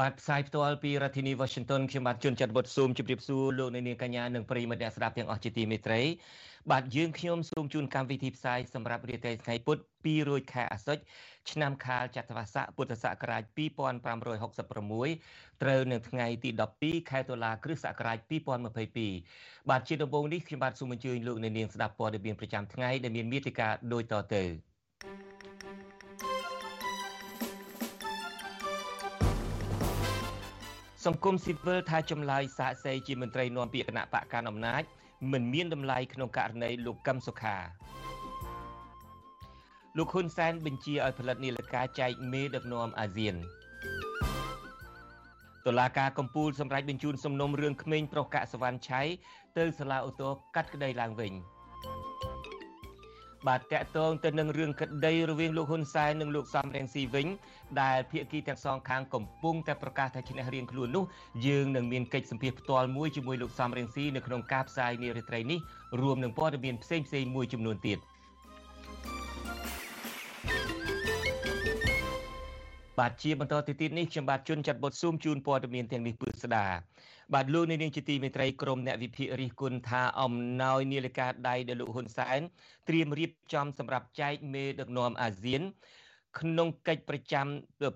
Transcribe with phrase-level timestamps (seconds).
[0.00, 6.00] បាទផ្សាយផ្ទាល់ពីរដ្ឋធានី Washington ខ្ញុំបាទជួនច័ន្ទវុតស៊ូមជម្រាបសួរលោកអ្នកនាងកញ្ញានិងប្រិយមិត្តអ្នកស្ដាប់ទាំងអស់ជាទីមេត្រី
[6.70, 11.02] បាទយើងខ្ញុំសូមជូនកម្មវិធីផ្សាយសម្រាប់រាត្រីថ្ងៃពុធ2រោចខែអាសត់
[11.50, 13.42] ឆ្នាំខាលចត្វាស័កពុទ្ធសករាជ
[14.36, 16.50] 2566ត្រូវនៅថ្ងៃទី
[16.80, 18.18] 12ខែតុលាគ្រិស្តសករាជ
[18.94, 24.44] 2022បាទជាដំបូងនេះខ្ញុំបាទសូមអញ្ជើញលោកអ្នកនាងស្ដាប់ព័ត៌មានប្រចាំថ្ងៃដែលមានមេតិការដូចតទៅ
[31.04, 34.82] សង្គមស៊ីវិលថាចម្លើយសាកសីជាមន្ត្រីនាំពាក្យគណៈបកកណ្ដាលអំណាច
[35.32, 37.56] មិនមានតម្លៃក្នុងករណីលោកកឹមសុខា
[39.96, 43.34] លោកហ៊ុនសែនបញ្ជាឲ្យផលិតនាឡិកាចែកមេដឹកនាំអាស៊ាន
[45.66, 49.02] តុលាការកំពូលសម្រេចបញ្ជូនសំណុំរឿងក្មេងប្រុសកាក់សវណ្ណឆៃ
[49.58, 51.32] ទៅសាលាឧទ្ធរកាត់ក្តីឡើងវិញ។
[53.46, 57.26] បាទតកតងទៅនឹងរឿងក្តីរវាងលោកហ៊ុនសែននិងលោកសំរងស៊ីវិញ
[57.82, 61.04] ដែលភាគីទាំងសងខាងកំពុងតែប្រកាសថាឈ្នះរៀងខ្លួននោះ
[61.46, 65.58] យើងនឹងមានកិច្ចសម្ភាសផ្ទាល់មួយជាមួយលោកសំរងស៊ីនៅក្នុងការផ្សាយនារីត្រីនេះ
[66.00, 67.98] រួមនឹងព័ត៌មានផ្សេងផ្សេងមួយចំនួនទៀត
[72.98, 76.66] បាទជាបន្តទៅទៀតនេះខ្ញុំបាទជួនចាត់បុតស៊ូមជូនព័ត៌មានទាំងនេះពឺស្ដា
[77.34, 82.40] បាទលោកនាងជាទីមេត្រីក្រមអ្នកវិភាគរិះគន់ថាអំណោយនាឡិកាដៃដែលលោកហ៊ុនសែន
[82.88, 85.62] ត្រៀមរៀបចំសម្រាប់ចែកមេដឹកនាំអាស៊ាន
[86.40, 87.46] ក្នុងកិច្ចប្រចាំ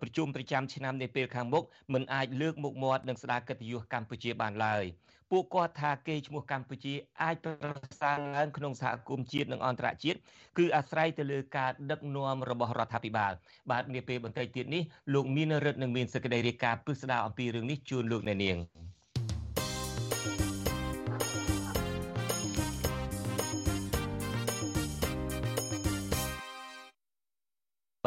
[0.03, 1.65] ប្រជុំប្រចាំឆ្នាំនាពេលខាងមុខ
[1.95, 4.85] មិនអាចលើកមុខមាត់នឹងស្ដារកិត្តិយសកម្ពុជាបានឡើយ
[5.31, 10.19] ពួកគាត់ថាគេឈ្មោះកម្ពុជាអាចប្រសើរឡើងក្នុងសហគមន៍ជាតិនិងអន្តរជាតិ
[10.59, 13.33] គឺអាស្រ័យទៅលើការដឹកនាំរបស់រដ្ឋាភិបាល
[13.71, 14.83] បាទនាពេលបន្តិចទៀតនេះ
[15.15, 18.57] លោកមានរិទ្ធនឹងមានសេចក្តីរាយការណ៍ពិស្ដារអំពីរឿងនេះជូនលោកអ្នកនាង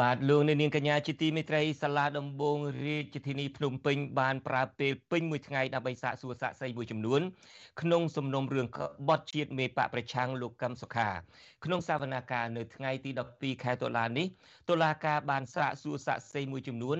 [0.00, 7.20] បាទលោកនាងកញ្ញាជាទីមេត្រីសាលាដំបងរាជធានីភ្នំពេញបានប្រើពេលពេញមួយថ្ងៃដើម្បីសាកសួរសាកសីមួយចំនួន
[7.80, 11.08] ក្នុងសំណុំរឿងក្បត់ជាតិមេបកប្រឆាំងលោកកឹមសុខា
[11.64, 14.26] ក្នុងសវនាការនៅថ្ងៃទី12ខែតុលានេះ
[14.68, 16.98] តុលាការបានសាកសួរសាកសីមួយចំនួន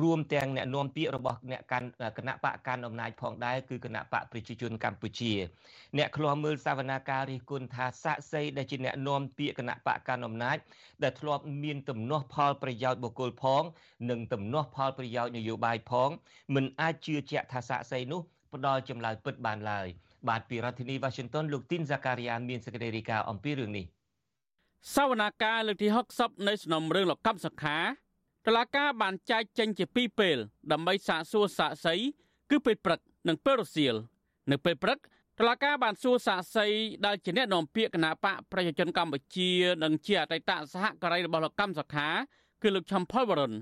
[0.00, 1.88] រួមទាំងអ្នកនាំពាក្យរបស់អ្នកកាន់
[2.18, 5.32] គណៈបកកាន់អំណាចផងដែរគឺគណៈបកប្រជាជនកម្ពុជា
[5.98, 10.56] អ្នកឃ្លាំមើលសវនាការរិះគន់ថាសាកសីដែលជាអ្នកនាំពាក្យគណៈបកកាន់អំណាច
[11.02, 13.62] ដែលធ្លាប់មានទំនាស់ផលប្រយោជន៍បុគ្គលផង
[14.10, 16.10] និងទំនាស់ផលប្រយោជន៍នយោបាយផង
[16.54, 18.20] មិនអាចជឿជាក់ថាសាកសីនោះ
[18.54, 19.86] ផ្ដល់ចម្លើយពិតបានឡើយ
[20.28, 23.86] បាទពីរដ្ឋធានី Washington លោកទីនហ្សាការីយ៉ាមានសេចក្តីរាយការណ៍អំពីរឿងនេះ
[24.94, 27.78] សវនាការលើកទី60នៃសំណុំរឿងលោកកម្មសខា
[28.48, 30.36] តឡាការបានចែកចេញជាពីរពេល
[30.72, 31.94] ដើម្បីសាកសួរសាកសី
[32.50, 33.94] គឺពេលព្រឹកនិងពេលរសៀល
[34.50, 34.98] នៅពេលព្រឹក
[35.38, 36.66] តឡាការបានសួរសាកសី
[37.06, 39.50] ដែលជាអ្នកនាំពាក្យគណៈបកប្រជាជនកម្ពុជា
[39.82, 42.08] និងជាអតីតសហការីរបស់លោកកម្មសខា
[42.62, 43.52] គឺលោកឆំផលវរុន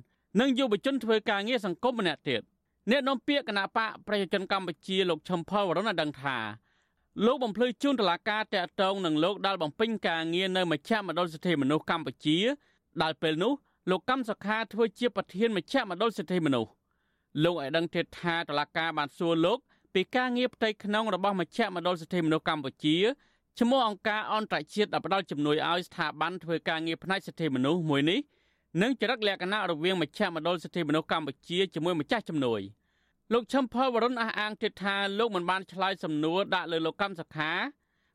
[0.41, 2.43] និងយុវជនធ្វើការងារសង្គមម្នាក់ទៀត
[2.91, 6.37] អ្នកនាំពាក្យគណៈបកប្រជាជនកម្ពុជាលោកឆំផលវរុនបានដឹងថា
[7.27, 12.39] លោកបំភ្លឺជូនតឡាការតាក់ទងនឹងលោកដែលបំពេញការងារនៅមជ្ឈមណ្ឌលសិទ្ធិមនុស្សកម្ពុជា
[13.03, 13.53] ដែលពេលនោះ
[13.91, 16.71] លោកកម្មសខាធ្វើជាប្រធានមជ្ឈមណ្ឌលសិទ្ធិមនុស្ស
[17.45, 19.59] លោកឲ្យដឹងទៀតថាតឡាការបានសួរលោក
[19.95, 22.97] ពីការងារផ្ទៃក្នុងរបស់មជ្ឈមណ្ឌលសិទ្ធិមនុស្សកម្ពុជា
[23.61, 28.21] ឈ្មោះអង្គការអន្តរជាតិដែលផ្ដល់ជំនួយឲ្យស្ថាប័នធ្វើការងារផ្នែកសិទ្ធិមនុស្សមួយនេះ
[28.83, 32.61] និងចរិតលក្ខណៈរវាងមជ្ឈមណ្ឌលសិទ្ធិមនុស្សកម្ពុជាជាមួយម្ចាស់ជំនួយ
[33.33, 37.53] លោកឈឹមផលវរុនអះអាងទៀតថាលោកមិនបានឆ្លើយសំណួរដាក់លើលោកកម្មសខា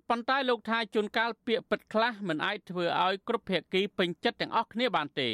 [0.09, 5.29] ប៉ុន្តែលោកថាជួនកាលពាក្យពិតខ្លះមិនអាចធ្វើឲ្យគ្រប់ភាគីពេញចិត្តទាំងអស់គ្នាបានទេ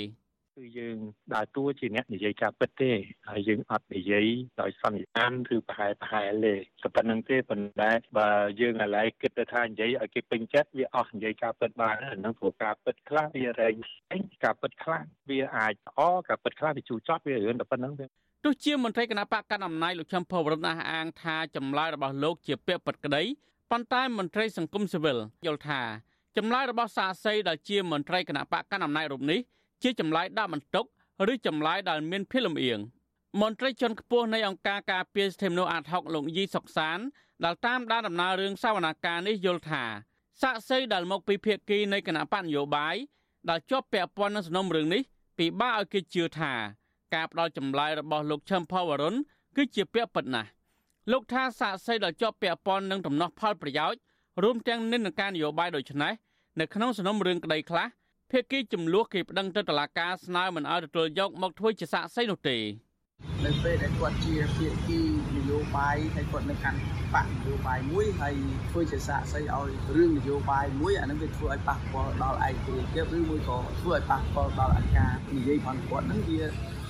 [0.57, 0.97] គឺយើង
[1.33, 2.91] ដើរតួជាអ្នកនិយាយការពិតទេ
[3.29, 4.27] ហើយយើងអត់និយាយ
[4.61, 6.53] ដោយសន្និដ្ឋានឬប្រហែលប្រហែលទេ
[6.83, 8.29] តែប៉ុណ្្នឹងទេប៉ុន្តែបើ
[8.61, 15.99] យើងឥឡូវគិតទៅថានិយាយឲ្យគេពេញចិត្តវាអស់និយាយការពិតបានហ្នឹងព្រោះការពិតខ្លះវារែងផ្សេងការពិតខ្លះវាអាចល្អ
[16.29, 18.05] ការពិតខ្លះវាជូរចត់វារឿងតែប៉ុណ្្នឹងទេ
[18.43, 23.23] ទោះជាមន្ត្រីគណៈបកកណ្ដាលអំណាចលោកឈឹមភវរណអះអាងថាចម្លើយរបស់លោកជាពាក្យពិតក្តី
[23.71, 25.81] ប៉ុន្តែមន្ត្រីសង្គមស៊ីវិលយល់ថា
[26.37, 29.39] ចម្លើយរបស់សាស័យដែលជាមន្ត្រីគណៈបកកណ្ដាលអំណាចរូបនេះ
[29.83, 30.86] ជាចម្លើយដាក់បន្ទុក
[31.31, 32.80] ឬចម្លើយដែលមានភាពលំអៀង
[33.42, 37.00] មន្ត្រីជាន់ខ្ពស់នៃអង្គការការពារសិទ្ធិមនុស្សអាត60លោកយីសុកសាន
[37.44, 39.83] ដែលតាមដានដំណើររឿងសវនាការនេះយល់ថា
[40.42, 42.95] សាកសីដែលមកពីភៀកគីនៃគណៈបញ្ញយោបាយ
[43.50, 45.01] ដែលជាប់ពាក់ព័ន្ធនឹងសំណុំរឿងនេះ
[45.38, 46.54] ពិបាកឲ្យគេជឿថា
[47.13, 49.16] ការផ្ដល់ចម្លើយរបស់លោកឈឹមផលវរុន
[49.56, 50.50] គឺជាពាក្យពិតណាស់
[51.12, 54.00] លោកថាសាកសីដល់ជាប់ពាក់ព័ន្ធនឹងដំណោះផលប្រយោជន៍
[54.44, 56.13] រួមទាំងនិន្នាការនយោបាយដូចនេះ
[56.60, 57.88] នៅក្នុងសំណុំរឿងក្តីខ្លះ
[58.35, 62.57] ភាគីចំនួនគេប្តឹងទៅតុលាការស្នើមិនឲ្យទទួលយកមកធ្វើជាសាកសីនោះទេ
[63.45, 64.99] នៅពេលដែលគាត់ជាភាគី
[65.35, 66.79] នយោបាយហើយគាត់នៅកាន់
[67.13, 68.35] បកនយោបាយមួយហើយ
[68.69, 76.41] ធ្វើជាសាកសីឲ្យរឿងនយោបាយមួយអានឹងវាធ្វើឲ្យប៉ះពាល់ដល់ឯករាជ្យភាពឬមួយក៏ធ្វើឲ្យប៉ះពាល់ដល់អធិការនិយាយផងគាត់នឹងវា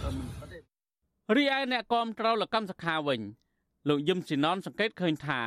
[0.03, 0.59] មិនពិតទេ
[1.35, 3.21] រីឯអ្នកគាំទ្រលកម្មសខាវិញ
[3.89, 5.41] លោកយឹមស៊ីណនសង្កេតឃើញថា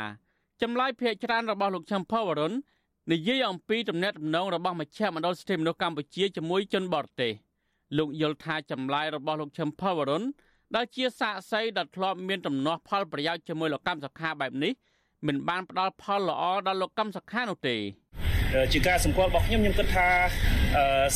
[0.62, 2.52] ចម្លើយភាកច្រើនរបស់លោកឈឹមផវរុន
[3.12, 7.32] និយាយអំពីទំនាក់ទំនងរបស់មជ្ឈមណ្ឌលសិទ្ធិមនុស្សកម្ពុជាជាមួយជនបរទេស
[7.98, 10.22] លោកយល់ថាចម្លើយរបស់លោកឈឹមផវរុន
[10.74, 14.72] ដែលជាសាកសីដែលធ្លាប់មានដំណោះផលប្រយោជន៍ជាមួយលោកកម្មសខាបែបនេះ
[15.26, 17.76] មិនបានផ្ដល់ផលល្អដល់លោកកម្មសខានោះទេ
[18.72, 20.08] ជាការសម្គាល់របស់ខ្ញុំខ្ញុំគិតថា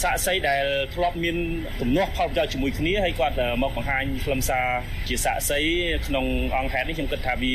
[0.02, 0.64] សាកសីដែល
[0.94, 1.37] ធ្លាប់មាន
[1.81, 4.67] ទំនាស់ផលប្រយោជន៍ជាមួយគ្នាហើយគាត់មកបង្ហាញខ្លឹមសារ
[5.08, 5.61] ជាសាកសី
[6.06, 6.26] ក្នុង
[6.56, 7.55] អង្គហេតុនេះខ្ញុំគិតថាវា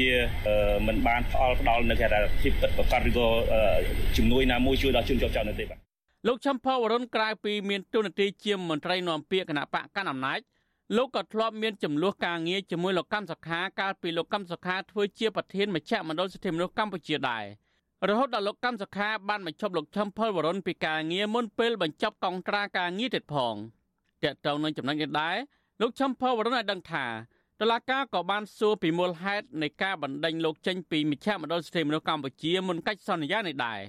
[0.87, 3.27] មិនបានផ្អល់ផ្ដល់នៅគេថាភាពពិតប្រាកដឬក៏
[4.17, 5.79] ជំនួយណាមួយជួយដល់ជនជាប់ចោតនៅទេបាទ
[6.27, 10.39] លោកឈឹមផលវរុនក្រៅពីមានទូនាទីជាមន្ត្រីនាំពាក្យគណៈបកកណ្ដាលអំណាច
[10.97, 17.45] លោកក៏ធ្លាប់មានចំនួនការងារជាមួយលោកកម្មសខាកាលពីលោកកម្មសខាធ្វើជាប្រធានមជ្ឈមណ្ឌលសិទ្ធិមនុស្សកម្ពុជាដែរ
[18.05, 23.55] រហូតដល់លោកកម្មសខាបានបញ្ចប់លោកឈឹមផលវរុនពីការងារមុនពេលបញ្ចប់កងត្រាការងារទៀតផង
[24.23, 25.37] តើតើនឹងចំណុចនេះដែរ
[25.81, 27.05] លោកឈឹមផលវរុនឲ្យដឹងថា
[27.59, 33.79] តឡាកាក៏បានសួរពីមូលហេតុនៃការបណ្ដេញលោកចេញពីមជ្ឈមណ្ឌលសិទ្ធិមនុស្សកម្ពុជាមុនកិច្ចសន្យានេះដែរ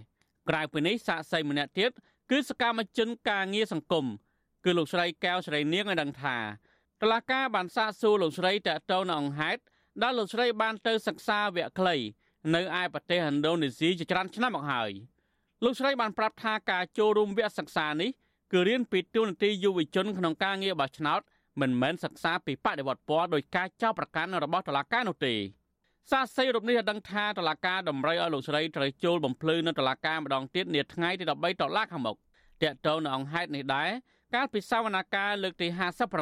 [0.48, 1.90] ក្រៅពីនេះសាកសីម្នាក់ទៀត
[2.30, 4.06] គឺសកម្មជនការងារសង្គម
[4.64, 6.36] គឺលោកស្រីកែវស្រីនាងឲ្យដឹងថា
[7.00, 9.60] តឡាកាបានសាកសួរលោកស្រីតើតើនៅអង្គហេតុ
[10.02, 11.96] ដែលលោកស្រីបានទៅសិក្សាវគ្គខ្លី
[12.54, 14.90] នៅឯប្រទេសឥណ្ឌូនេស៊ីជាច្រើនឆ្នាំមកហើយ
[15.64, 18.10] លោកស្រីបានប្រាប់ថាការចូលរួមវគ្គសិក្សានេះ
[18.52, 21.20] គឺរៀនពីទូនាទីយុវជនក្នុងការងារបោះឆ្នោត
[21.60, 25.34] មិនមែនសិក្សាពីបដិវត្តពណ៌ដោយការចោទប្រកាន់របស់តុលាការនោះទេ
[26.10, 32.16] សាស័យរូបនេះបានដឹងថាតុលាការតម្រូវឲ្យលោកស្រីត្រូវចូលបំភ្លឺនៅតុលាការម្ដងទៀតនាថ្ងៃទី13តុលាខាងមុខ
[32.62, 33.90] តើតើនៅអង្គហេតុនេះដែរ
[34.34, 35.68] កាលពីសវនកម្មលើកទី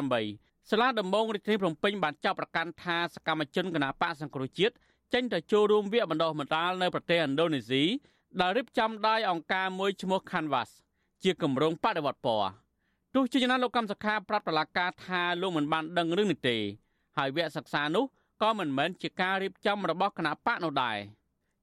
[0.07, 4.75] 58សាលាដំបងរាជធានីភ្នំពេញបានចោទប្រកាន់ថាសកម្មជនគណបកសង្គ្រោះជាតិ
[5.13, 7.83] ចេញទៅចូលរួមវគ្គបណ្ដុះបណ្ដាលនៅប្រទេសឥណ្ឌូនេស៊ី
[8.41, 10.69] ដែលរៀបចំដោយអង្គការមួយឈ្មោះ Canvas
[11.23, 12.49] ជាគម្រោងបដិវត្តពណ៌
[13.15, 16.57] ទោះជាយ៉ាងណាលោកកម្មសខាប្រាប់តឡាការថាលោកមិនបានដឹងរឿងនេះទេ
[17.17, 18.05] ហើយវគ្គសិក្សានោះ
[18.41, 20.97] ក៏មិនមែនជាការរៀបចំរបស់គណៈបកនោះដែរ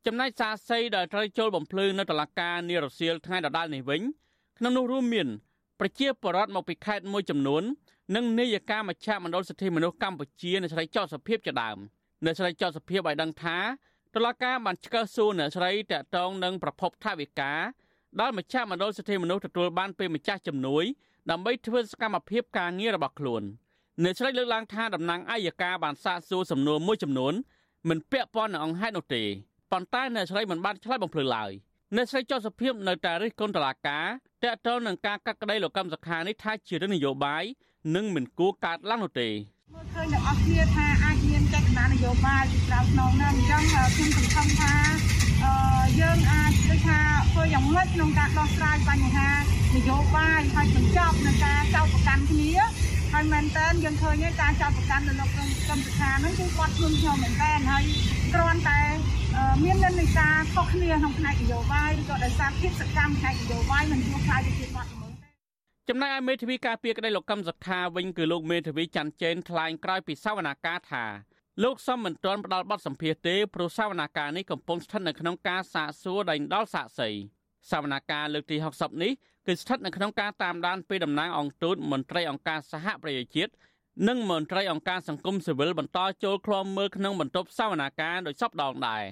[0.06, 4.00] ចំណែកសាស័យដែលត្រូវចូលបំភ្លឺនៅតឡាការនារសៀលថ្ងៃដដែលនេះវិញ
[4.58, 5.28] ក្នុងនោះរួមមាន
[5.80, 7.62] ប្រជាពលរដ្ឋមកពីខេត្តមួយចំនួន
[8.16, 11.78] និងនាយកាមជ្ឈមណ្ឌលសិទ្ធិមនុស្សកម្ពុជានៅស្រីចោតសភាពជាដើម។
[12.24, 13.58] អ្នកស្រីចោទសភាពឲ្យដឹងថា
[14.14, 17.52] តុលាការបានឆ្កឹះសួរអ្នកស្រីតាក់ទងនឹងប្រភពថវិកា
[18.20, 20.84] ដែលម្ចាស់មណ្ឌលសិទ្ធិមនុស្សទទួលបានពីម្ចាស់ជំនួយ
[21.30, 23.42] ដើម្បីធ្វើសកម្មភាពការងាររបស់ខ្លួន
[24.02, 27.34] អ្នកស្រីលើកឡើងថាតំណាងអัยការបានសាកសួរសំណួរមួយចំនួន
[27.88, 29.22] មិនពាក់ព័ន្ធនឹងអង្គហេតុនោះទេ
[29.72, 31.50] ប៉ុន្តែអ្នកស្រីមិនបានឆ្លើយបំភ្លឺឡើយ
[31.96, 34.06] អ្នកស្រីចោទសភាពនៅតែរិះគន់តុលាការ
[34.44, 37.44] តាក់ទងនឹងការកាត់ក្តីលោកកម្មសខានេះថាជារឿងនយោបាយ
[37.94, 39.28] និងមិនគួរកើតឡើងនោះទេ
[39.74, 41.03] មើលឃើញទាំងអស់គ្នាថា
[41.78, 44.74] អាចមានចេតនានយោបាយពីក្រៅខ្នងណាអញ្ចឹងខ្ញុំសង្ឃឹមថា
[46.00, 46.98] យើងអាចដូចថា
[47.32, 49.30] ធ្វើយ៉ាងម៉េចក្នុងការដោះស្រាយបញ្ហា
[49.74, 52.52] នយោបាយហើយបញ្ចប់នឹងការចោទប្រកាន់គ្នា
[53.12, 57.84] ហើយមែនតើយើងឃើញថាការចោទប្រកាន់នៅលោកកម្មសខាហ្នឹងគឺគាត់ខ្លួនខ្ញុំមែនតើហើយ
[58.32, 58.80] គ្រាន់តែ
[59.64, 65.12] មាននិន្នាការខុសគ្នាក្នុងផ្នែកនយោបាយឬក៏ដោយសារភាពសកម្មផ្នែកនយោបាយមិនជួបខ្លាយទៅជាបាត់ល្មើស
[65.88, 71.04] ចំណែកឯមេធាវីការពារក្តីលោកកឹមសុខាវិញគឺលោកមេធាវីច័ន្ទចេនថ្លែងក្រោយពីសវនាការថា
[71.62, 77.08] លោកសំមិនទាន់ផ្ដល់បទសម្ភាសទេព្រោះសវនាការនេះកំពុងស្ថិតនៅក្នុងការសាកសួរដែនដល់សាកសី
[77.70, 79.12] សវនាការលើកទី60នេះ
[79.46, 83.52] គឺស្ថិតនៅក្នុងការតាមដានពីតំណាងអង្គទូតមន្ត្រីអង្គការសហប្រជាជាតិ
[84.08, 89.02] និងមន្ត្រីអង្គការសង្គមស៊ីវិលបន្តចូលឃ្លាំមើលក្នុងបន្ទប់សវនាការដោយសពដងដែរ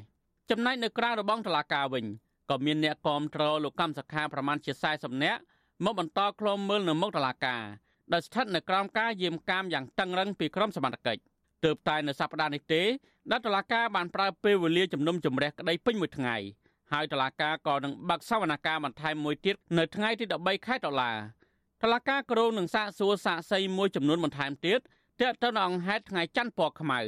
[0.51, 2.05] ចំណែកនៅក្រៅរបងតឡាការវិញ
[2.51, 5.41] ក៏មានអ្នកគាំទ្រលោកកម្មសខាប្រមាណជា40នាក់
[5.85, 7.63] មកបន្តឃ្លាំមើលនៅមុខតុលាការ
[8.13, 11.23] ដែលស្ថិតនៅក្រោមការយាមកាមយ៉ាងតឹងរឹងពីក្រមសមត្ថកិច្ច
[11.64, 12.83] ទើបតែនៅសប្តាហ៍នេះទេ
[13.31, 16.37] ដែលតុលាការបានប្រើពេលវេលាជំនុំជម្រះក្តីពេញមួយថ្ងៃ
[16.92, 21.12] ហើយតុលាការក៏នឹងបើកសវនកម្មបន្ថែមមួយទៀតនៅថ្ងៃទី13ខែតុលា
[21.83, 24.81] តុលាការក្រុងនឹងសាកសួរសាកសីមួយចំនួនបន្ថែមទៀត
[25.21, 27.00] ទាក់ទងនឹងអង្គហេតុថ្ងៃច័ន្ទពណ៌ខ្មៅ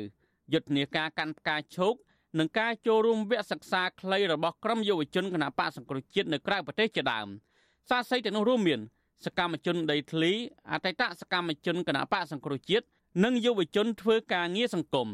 [0.52, 1.94] យុទ្ធនាការកាន់ផ្កាឈោក
[2.38, 7.28] និងការចូលរួមវគ្គសិក្សាខ្លីរបស់ក្រុមយុវជនគណបកសង្គ្រោះជាតិនៅក្រៅប្រទេសជាដើម។
[7.90, 8.80] សាស័យទាំងនោះរួមមាន
[9.24, 10.32] សកម្មជនដីធ្លី
[10.70, 12.86] អតីតសកម្មជនគណបកសង្គ្រោះជាតិ
[13.22, 15.08] និងយុវជនធ្វើការងារសង្គម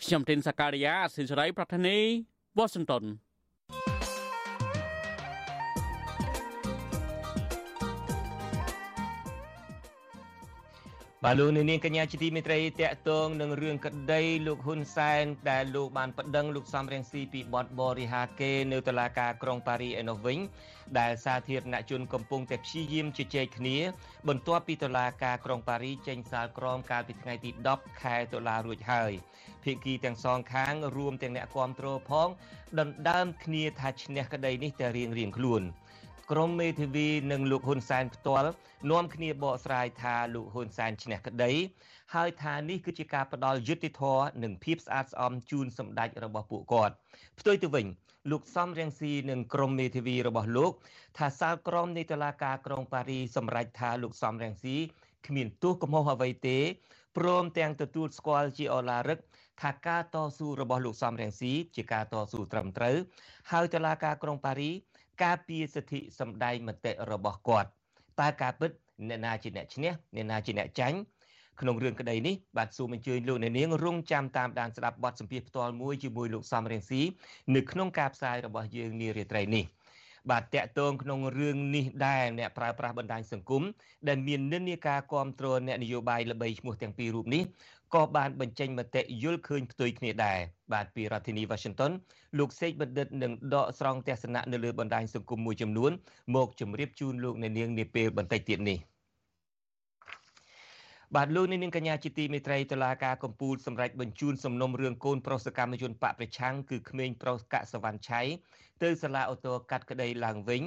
[0.00, 1.98] ខ្ញុំទីនសាការីយ៉ាអសិរ័យប្រធានី
[2.56, 3.04] វ៉ាស៊ីនតោន
[11.26, 20.38] បាទលោកនាងកញ្ញាជាទីមេត្រីតកតងនឹងរឿងក្តីលោកហ៊ុនសែនដែលលោកបានប្តឹងលោកសំរងស៊ីពីបទបរិហាកេនៅតុលាការក្រុងប៉ារីឯនោះវិញ
[20.98, 23.78] ដែលសាធារណជនកំពុងតែព្យាយាមជជែកគ្នា
[24.28, 29.12] បន្ទាប់ពីតុលាការក្រុងប៉ារីចេញសាលក្រមកាលពីថ្ងៃទី10ខែតុលារួចហើយ
[29.64, 32.28] ភាគីទាំងសងខាងរួមទាំងអ្នកគាំទ្រផង
[32.80, 35.62] ដណ្ដើមគ្នាថាឈ្នះក្តីនេះតែរៀងរៀងខ្លួន
[36.32, 38.50] ក្រមមេធាវីនិងលោកហ៊ុនសែនផ្ទាល់
[38.90, 41.52] នាំគ្នាបកស្រាយថាលោកហ៊ុនសែនឈ្នះក្តី
[42.14, 46.94] ហើយថានេះគឺជាការផ្ដល់យុត្តិធម៌និងភាពស្អាតស្អំជូនសម្ដេចរបស់ពួកគាត់
[47.38, 47.86] ផ្ទុយទៅវិញ
[48.30, 50.72] លោកសំរៀងស៊ីនិងក្រុមមេធាវីរបស់លោក
[51.18, 54.76] ថាសាលក្រមនៃតុលាការក្រុងប៉ារីសម្រេចថាលោកសំរៀងស៊ី
[55.26, 56.58] គ្មានទោសកំហុសអ្វីទេ
[57.18, 59.18] ព្រមទាំងទទួលស្គាល់ជាអឡារឹក
[59.62, 62.96] ថាការតស៊ូរបស់លោកសំរៀងស៊ីជាការតស៊ូត្រឹមត្រូវ
[63.50, 64.70] ហើយតុលាការក្រុងប៉ារី
[65.22, 67.68] ការពារសិទ្ធិសម្ដែងមតិរបស់គាត់
[68.20, 68.70] តើការពិត
[69.08, 70.98] អ្នកណាជាអ្នកឈ្នះអ្នកណាជាអ្នកចាញ់
[71.60, 77.02] ក្នុងរឿងក្តីនេះបាទសូមអញ្ជើញលោកអ្នកនាងរងចាំតាមដានស្ដាប់បទសម្ភាសផ្ទាល់មួយជាមួយលោកសំរៀងស៊ី
[77.54, 79.64] នៅក្នុងការផ្សាយរបស់យើងនារាត្រីនេះ
[80.30, 83.62] បាទតកតងក្នុងរឿងនេះដែរអ្នកប្រើប្រាស់បណ្ដាញសង្គម
[84.08, 87.42] ដែលមាននិន្នាការគ្រប់គ្រងអ្នកនយោបាយល្បីឈ្មោះទាំងពីររូបនេះ
[87.94, 90.38] ក៏បានបញ្ចេញមតិយល់ឃើញផ្ទុយគ្នាដែរ
[90.72, 91.92] បាទពីរដ្ឋធានី Washington
[92.38, 95.90] លោកសេកបណ្ឌិតនឹងដកស្រង់ទស្សនៈនៅលើបណ្ដាញសង្គមមួយចំនួន
[96.34, 98.91] មកជម្រាបជូនលោកអ្នកនាងនាពេលបន្តិចទៀតនេះ
[101.16, 108.20] បាទលោកនាងកញ្ញាជាទីមេត្រីតឡាការកំពូលសម្រាប់បញ្ជូនសំណុំរឿងកូនប្រុសសកម្មជនបកប្រឆាំងគឺក្មេងប្រុសកសវណ្ណឆៃ
[108.82, 110.62] ទៅសាលាអូតូកាត់ក្តីឡើងវិញ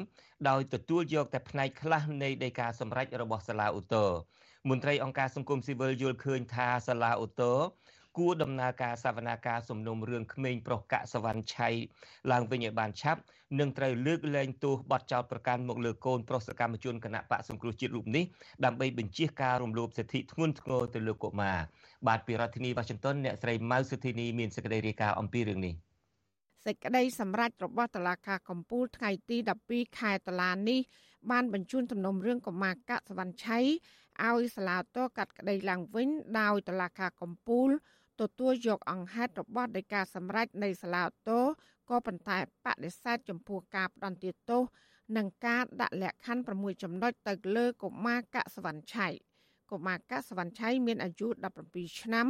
[0.49, 4.05] ដោយទទួលយកតែផ្នែកខ្លះនៃដីកាសម្រេចរបស់សាលាអូតូ
[4.69, 7.53] មន្ត្រីអង្គការសង្គមស៊ីវិលយល់ឃើញថាសាលាអូតូ
[8.17, 11.69] គួរដំណើរការសវនាការសំណុំរឿងក្មេងប្រុសកសវណ្ណឆៃ
[12.31, 13.21] ឡើងវិញឲ្យបានឆាប់
[13.59, 18.23] និងត្រូវលើកលែងទោសបទចោទប្រកាន់មកលើកូនប្រុសសកម្មជនគណៈបកសង្គ្រោះជាតិរូបនេះ
[18.65, 21.57] ដើម្បីបញ្ជាការរំលោភសិទ្ធិធ្ងន់ធ្ងរទៅលើកុមារ
[22.07, 25.73] បាទពីរដ្ឋធានី Washington អ្នកស្រីម៉ៅសុធីនីមានសេចក្តីរាយការណ៍អំពីរឿងនេះ
[26.65, 29.37] សេចក្តីសម្រេចរបស់តុលាការកំពូលថ្ងៃទី
[29.69, 30.79] 12ខែតុលានេះ
[31.31, 33.59] បានបញ្ជូនសំណុំរឿងកុមារកសវណ្ណឆៃ
[34.23, 37.69] ឲ្យសាលាតកាត់ក្តីឡើងវិញដោយតុលាការកំពូល
[38.21, 41.39] ទទួលយកអង្គហេតុរបស់ដីកាសម្រេចនៃសាលាតូ
[41.89, 44.61] ក៏ប៉ុន្តែបដិសេធចំពោះការផ្ដន្ទាទោស
[45.17, 49.07] និងការដាក់លក្ខខណ្ឌ6ចំណុចទៅលើកុមារកសវណ្ណឆៃ
[49.71, 51.27] កុមារកសវណ្ណឆៃមានអាយុ
[51.65, 52.27] 17ឆ្នាំ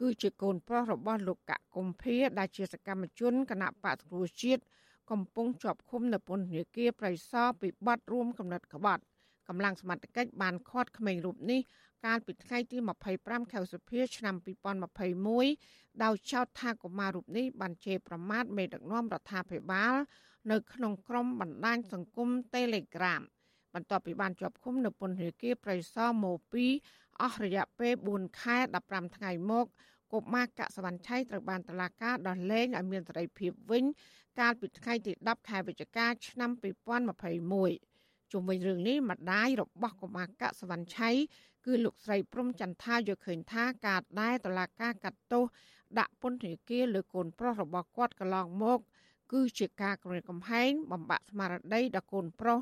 [0.00, 4.62] គឺជាកូនប្រុសរបស់លោកកកុម្ភាដែលជាសកម្មជនគណៈបកសង្គ្រោះជាតិ
[5.10, 9.02] កំពុងជាប់ឃុំនៅពន្ធនាគារប្រៃសណពីបទរួមកំណត់ក្បត់
[9.48, 11.60] កម្លាំងសមត្ថកិច្ចបានឃាត់ក្មេងរូបនេះ
[12.04, 12.76] កាលពីថ្ងៃទី
[13.14, 14.34] 25ខែសុភាឆ្នាំ
[15.18, 19.94] 2021ដោយចោទថាកុមាររូបនេះបានជេរប្រមាថមេដឹកនាំរដ្ឋាភិបាល
[20.50, 23.22] នៅក្នុងក្រុមបណ្ដាញសង្គម Telegram
[23.74, 26.32] បន្ទាប់ពីបានជាប់ឃុំនៅពន្ធនាគារប្រៃសណម៉ូ
[26.76, 28.56] 2អស់រយៈពេល4ខែ
[28.88, 29.66] 15ថ្ងៃមក
[30.12, 33.84] កុមារកសវណ្ណឆៃត្រូវបានតឡាការដោះលែងឲ្យមានសេរីភាពវិញ
[34.40, 41.10] កាលពីថ្ងៃទី10ខែវិច្ឆិកាឆ្នាំ2021ជុំវិញរឿងនេះម្ដាយរបស់កុមារកសវណ្ណឆៃ
[41.68, 45.44] គឺលោកស្រីព្រំចន្ទថាយកឃើញថាការដែលតឡាការកាត់ទោស
[45.98, 48.78] ដាក់ពន្ធនាគារលើកូនប្រុសរបស់គាត់កន្លងមក
[49.32, 52.58] គឺជាការគំរាមកំហែងបំបាក់ស្មារតីដល់កូនប្រុស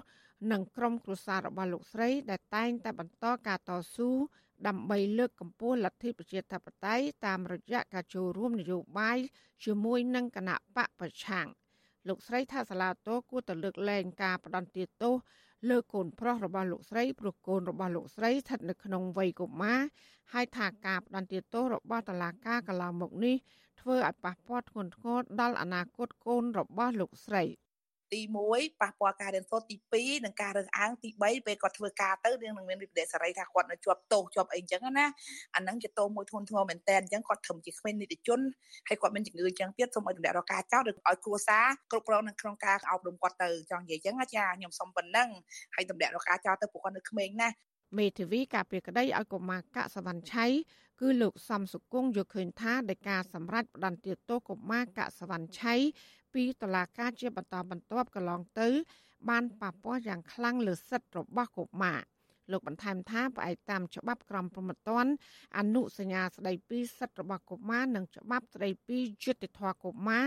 [0.53, 4.11] និងក្រុមគ្រួសាររបស់លោកស្រី ដែលតែងតែបន្តការតស៊ូ
[4.67, 9.19] ដើម្បីលើកកម្ពស់លទ្ធិប្រជាធិបតេយ្យតាមរយៈការចូលរួមនយោបាយ
[9.65, 11.47] ជាមួយនឹងគណៈបកប្រឆាំង
[12.09, 15.15] លោកស្រីថាសាលាតូគួរតែលើកលែងការផ្ដន្ទាទោស
[15.69, 19.81] លើកូនប្រុសរបស់លោកស្រីព្រោះកូនរបស់លោកស្រីស្ថិតនៅក្នុងវ័យកុមារ
[20.33, 23.37] ហើយថាការផ្ដន្ទាទោសរបស់តុលាការកន្លងមកនេះ
[23.81, 27.43] ធ្វើឲ្យប៉ះពាល់ធ្ងន់ធ្ងរដល់អនាគតកូនរបស់លោកស្រី។
[28.13, 28.21] ទី
[28.51, 29.77] 1ប៉ះពាល់ការរៀនសូត្រទី
[30.17, 35.07] 2និងការរើសអើងទី3ពេលគាត់ធ្វើការទៅនឹងនឹងមានវិបត្តិសេរីថាគាត់នៅជាប់ទោសជាប់អីចឹងណា
[35.57, 38.41] អាហ្នឹងជាទោសមួយធ្ងន់ធ្ងរមែនតើអញ្ចឹងគាត់ធ្វើជាក្មេងនីតិជន
[38.89, 45.29] ហើយគាត់មានជំងឺចឹងទៀតសូមឲ្យតម្រាក់រកការចោទឬឲ្យគ្រួសារគ្រប់គ្រងនៅក្នុងការអប់រំគាត់ទៅចង់និយាយចឹងចាខ្ញុំសូមប៉ុណ្ណឹង
[45.75, 47.49] ហើយតម្រាក់រកការចោទទៅពួកគាត់នៅក្មេងណា
[47.99, 50.47] មេធាវីការពីក្តីឲ្យកុមារកសវណ្ណឆៃ
[51.01, 55.75] គឺលោកសំសុគង្គយកឃើញថាដោយការសម្រេចផ្ដន្ទាទោសកុមារកសវណ្ណឆៃ
[56.37, 58.69] ពីតុលាការជាបន្តបន្ទាប់កន្លងទៅ
[59.29, 62.01] បានប៉ះពាល់យ៉ាងខ្លាំងលើសិទ្ធិរបស់កុមារ
[62.51, 65.13] លោកបន្ថែមថាផ្អែកតាមច្បាប់ក្រមព្រហ្មទណ្ឌ
[65.59, 70.27] អនុសញ្ញាស្តីពីសិទ្ធិរបស់កុមារនិងច្បាប់ស្តីពីយុត្តិធម៌កុមារ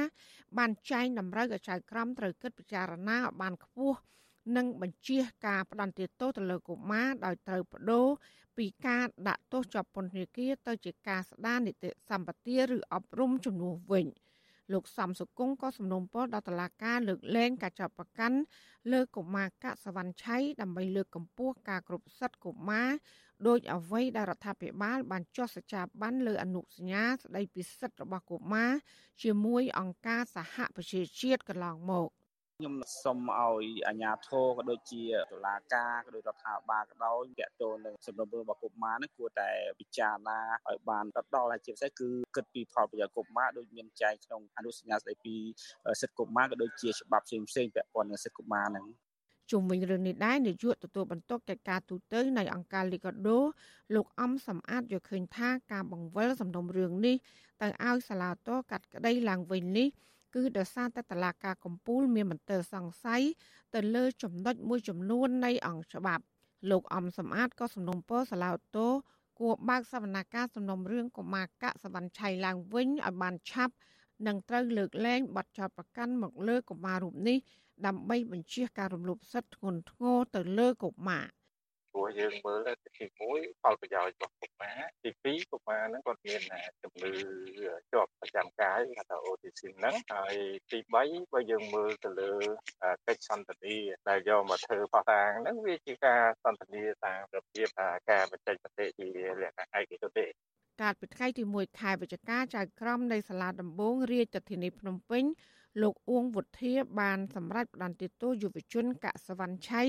[0.58, 3.98] បានចែងតម្រូវឲ្យចៅក្រមត្រូវគិតពិចារណាឲ្យបានខ្ពស់
[4.56, 8.08] និងបញ្ជាការផ្ដន្ទាទោសទៅលើកុមារដោយត្រូវបដូរ
[8.58, 14.08] ពីការដាក់ទោសជាប់ពន្ធនាគារទៅជាការស្ដារនីតិសម្បទាឬអប់រំជំនួសវិញ។
[14.74, 18.38] លោកសំសុគង្គក៏សំណូមពរដល់តុលាការលើកលែងការចាប់ប្រកាន់
[18.92, 22.90] លើកុមារកសវណ្ណឆៃដើម្បីលើកកម្ពស់ការគ្រប់សិទ្ធិកុមារ
[23.48, 28.72] ដោយអ្វីដែលរដ្ឋាភិបាលបានចុះសច្ចាប័នលើអនុសញ្ញាស្តីពីសិទ្ធិរបស់កុមារ
[29.24, 32.10] ជាមួយអង្គការសហប្រជាជាតិកន្លងមក
[32.62, 39.50] ខ្ញុំសូមឲ្យអាជ្ញាធរក៏ដូចជាតុលាការក៏ដូចរដ្ឋាភិបាលក៏ដោយតាក់ទងនឹងសំណុំរឿងរបស់កុមារនេះគួរតែ
[39.80, 45.36] ពិចារណាឲ្យបានដដល់ហើយជាពិសេសគឺគិតពីផលប្រយោជន៍កុមារដូចមានចែងក្នុងអនុសញ្ញាស្តីពី
[46.02, 48.86] សិទ្ធិកុមារក៏ដូចជាច្បាប់ផ្សេងផ្សេងពាក់ព័ន្ធនឹងសិទ្ធិកុមារហ្នឹង
[49.52, 53.40] ជុំវិញរឿងនេះដែរនាយកទទួលបន្ទុកកិច្ចការទូតនៃអង្គការលីកាដូ
[53.96, 57.16] លោកអំសំអាតយល់ឃើញថាការបង្វិលសំណុំរឿងនេះ
[57.62, 59.90] ទៅឲ្យសាលាតកាត់ក្តីឡើងវិញនេះ
[60.34, 63.22] គឺដោយសារតែតឡាការកំពូលមានមន្ទិលសង្ស័យ
[63.76, 66.24] ទៅលើចំណុចមួយចំនួននៃអង្គច្បាប់
[66.72, 68.88] លោកអំសំអាតក៏សំណុំពរសាឡាតូ
[69.40, 73.74] គួរបើកសវនកម្មសំណុំរឿងកុមារកសវណ្ណឆៃឡើងវិញឲ្យបានឆាប់
[74.28, 77.38] និងត្រូវលើកលែងបទចោទប្រកាន់មកលើកុមាររូបនេះ
[77.86, 81.26] ដើម្បីបញ្ជាការរំលោភសិទ្ធិធ្ងន់ធ្ងរទៅលើកុមារ
[82.00, 86.42] ព្រោះយើងមើលទី1ផលប្រយោជន៍របស់កុមារទី2កុមារហ្នឹងគាត់មាន
[86.84, 87.12] ជំងឺ
[87.92, 90.36] ជាប់ប្រចាំកាយហៅថា autism ហ្នឹងហើយ
[90.72, 90.94] ទី3
[91.34, 92.32] បើយើងមើលទៅលើ
[93.08, 93.78] កិច្ចសន្ទនា
[94.10, 97.70] ដែលយកមកធ្វើផុសតាងហ្នឹងវាជាការសន្ទនាតាមរបៀប
[98.10, 99.08] ការបញ្ចេញមតិជា
[99.42, 100.26] លក្ខណៈឯកជនទេ
[100.82, 105.24] កាលពីថ្ងៃទី1ខែវិច្ឆិកាចៅក្រមនៃសាលាដំបងរាជធានីភ្នំពេញ
[105.82, 109.82] លោកអួងវុធាបានសម្រេចផ្តន្ទាទោសយុវជនកសវណ្ណឆៃ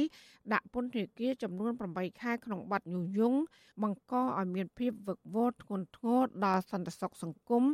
[0.52, 3.38] ដាក់ពន្ធនាគារចំនួន8ខែក្នុងបទញុះញង់
[3.82, 7.64] បង្កឲ្យមានភាពវឹកវរធ្ងន់ធ្ងរដល់សន្តិសុខសង្គម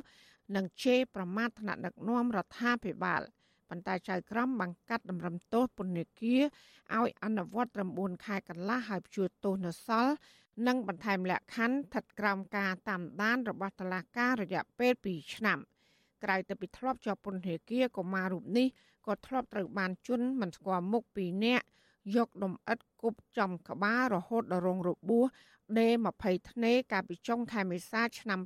[0.57, 3.23] និងជេរប្រមាថថ្នាក់ដឹកនាំរដ្ឋាភិបាល
[3.69, 6.43] ប៉ុន្តែចៅក្រមបង្កាត់តម្រឹមទោសពន្ធនាគារ
[6.99, 10.15] ឲ្យអនុវត្តត្រឹម4ខែកន្លះហើយព្យួរទោសនៅសល់
[10.67, 15.61] និងបន្ថែមលក្ខខណ្ឌស្ថិតក្រោមការតាមដានរបស់តុលាការរយៈពេល2ឆ្នាំ។
[16.25, 18.67] ក្រៅទៅពីធ្លាប់ជាប់ពន្ធនាគារកុមាររូបនេះ
[19.07, 21.65] ក៏ធ្លាប់ត្រូវបានជន់មិនស្គាល់មុខពីរនាក់
[22.17, 25.27] យកដុំឥដ្ឋគប់ចំក្បាលរហូតដល់រងរបួស
[25.79, 28.41] ដេ20ធ្នេកាលពីចុងខែមេសាឆ្នាំ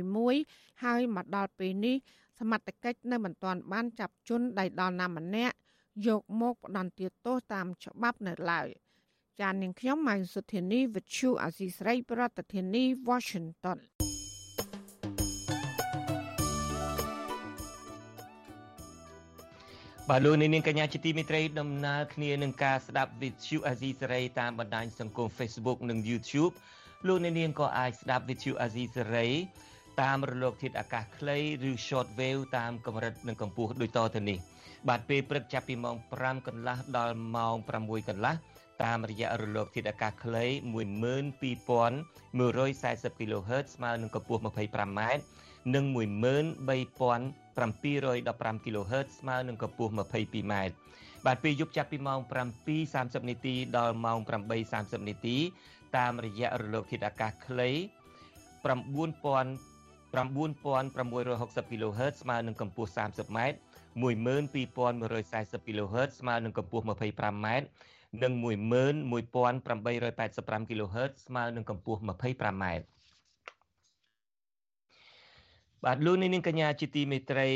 [0.00, 1.96] 2021ហើយមកដល់ពេលនេះ
[2.38, 5.54] សមត្ថកិច្ចនៅមិនទាន់បានចាប់ជនដៃដល់ណាម្នាក់
[6.06, 8.68] យកមកផ្ដន្ទាទោសតាមច្បាប់នៅឡើយ
[9.40, 13.78] ចាននាងខ្ញុំម៉ៃសុធានីវិទ្យុអាស៊ីស្រី ប្រធានាធិបតី Washington
[20.10, 26.54] បាទលោកនាងកញ្ញាជាទីមេត្រីដំណើរគ្នានឹងការស្ដាប់វិទ្យុអាស៊ីសេរីតាមបណ្ដាញសង្គម Facebook និង YouTube
[27.06, 29.26] លោកនាងក៏អាចស្ដាប់វិទ្យុអាស៊ីសេរី
[30.02, 31.38] តាមរលកធាតុអាកាសខ្លី
[31.70, 34.38] ឬ short wave តាមកម្រិតនិងកម្ពស់ដូចតទៅនេះ
[34.88, 38.34] បាទពេលព្រឹកចាប់ពីម៉ោង5កន្លះដល់ម៉ោង6កន្លះ
[38.84, 45.00] តាមរយៈរលកធាតុអាកាសខ្លី12140 kHz ស្មើនឹងកម្ពស់ 25m
[45.74, 50.54] និង13715 kHz ស្មើនឹងកម្ពស់ 22m
[51.26, 52.18] បាទពេលយប់ចាប់ពីម៉ោង
[52.74, 54.18] 7:30នាទីដល់ម៉ោង
[54.62, 55.36] 8:30នាទី
[55.96, 57.70] តាមរយៈរលកធាតុអាកាសខ្លី
[58.64, 59.74] 9000
[60.14, 63.38] 9660 kHz ស្មើនឹងកម្ពស់ 30m
[64.02, 67.48] 12140 kHz ស្មើនឹងកម្ពស់ 25m
[68.22, 72.64] និង11885 kHz ស្មើនឹងកម្ពស់ 25m
[75.88, 77.48] បាទលោកនាងកញ្ញាជាទីមេត្រី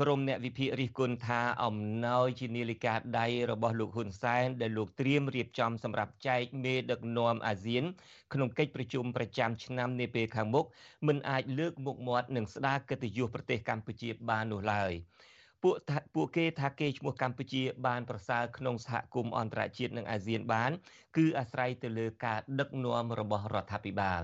[0.00, 7.84] ក្រមអ្នកវិភាគរិះគន់ថាអំណោយជានាឡិកាដៃរបស់លោកហ៊ុនសែនដែលលោកត្រៀមរៀបចំសម្រាប់ចែកមេដឹកនាំអាស៊ាន
[8.32, 10.64] ក្នុងកិច្ចប្រជុំប្រចាំឆ្នាំនាពេលខាងមុខ
[11.06, 14.92] មិនអាចលើកមុខមាត់និងស្ដារកិត្តិយសប្រទេសកម្ពុជាបាននោះឡើយ។
[15.62, 15.76] ពួក
[16.14, 20.70] ពួកគេថាគេឈ្មោះកម្ពុជាបានប្រសើរក្នុងសហគមន៍អន្តរជាតិនិងអាស៊ានបាន
[21.16, 24.20] គឺអាស្រ័យទៅលើការដឹកនាំរបស់រដ្ឋាភិបាល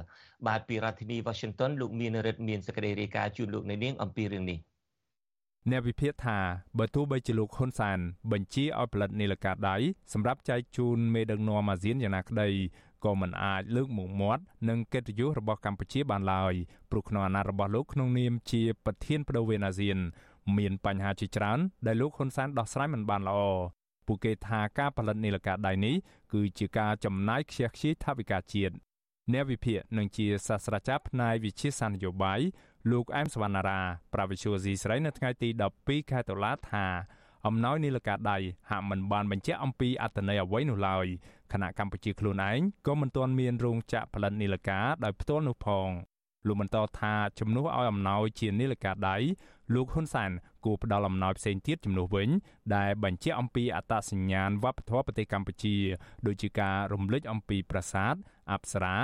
[0.46, 4.58] បាទពីរដ្ឋធានី Washington លោកមានរិទ្ធមានសេចក្តីរាយការណ៍ជូនលោកនៅនាងអំពីរឿងនេះ
[5.70, 6.38] អ្នកវិភាគថា
[6.78, 7.98] បើទោះបីជាលោកហ៊ុនសាន
[8.32, 9.76] បញ្ជាឲ្យផលិតនាឡិកាដៃ
[10.12, 12.48] សម្រាប់ចែកជូនមេដឹកនាំអាស៊ានយ៉ាងណាក្តី
[13.04, 16.54] ក៏មិនអាចលើកមុខមាត់និងកិត្តិយសរបស់កម្ពុជាបានឡើយ
[16.90, 19.98] ព្រោះក្នុងអាណត្តិរបស់លោកក្នុងនាមជាប្រធានបដូវវេនអាស៊ាន
[20.56, 23.40] មានបញ្ហាជាច្រើន ដែលលោកហ៊ុនសែនដោះស្រាយមិនបានល្អ
[24.06, 25.94] ពួកគេថាការផលិតនីលកាដៃនេះ
[26.32, 28.74] គឺជាការចំណាយខ្ជះខ្ជាយថវិកាជាតិ
[29.32, 32.40] អ្នកវិភាគនឹងជាសាស្ត្រាចារ្យផ្នែកវិទ្យាសាស្ត្រនយោបាយ
[32.90, 33.80] លោកអែមសវណ្ណារា
[34.14, 35.48] ប្រាវិសុយស៊ីស្រីនៅថ្ងៃទី
[35.80, 36.86] 12ខែតុលាថា
[37.46, 38.38] អំណោយនីលកាដៃ
[38.70, 41.06] ហាក់មិនបានបញ្ជាក់អំពីអត្តន័យអ្វីនោះឡើយ
[41.52, 45.88] ខណៈកម្ពុជាខ្លួនឯងក៏មិនទាន់មានរោងចក្រផលិតនីលកាដោយផ្ទាល់នោះផង
[46.48, 49.16] លោកបន្តថាជំនួសឲ្យអំណោយជានីលកាដៃ
[49.74, 50.30] លោកហ៊ុនសែន
[50.64, 52.28] គួរផ្ដល់អំណោយផ្សេងទៀតជំនួសវិញ
[52.76, 55.76] ដែលបញ្ជាក់អំពីអត្តសញ្ញាណវប្បធម៌ប្រទេសកម្ពុជា
[56.26, 58.14] ដូចជាការរំលេចអំពីប្រាសាទ
[58.52, 58.96] អប្សរា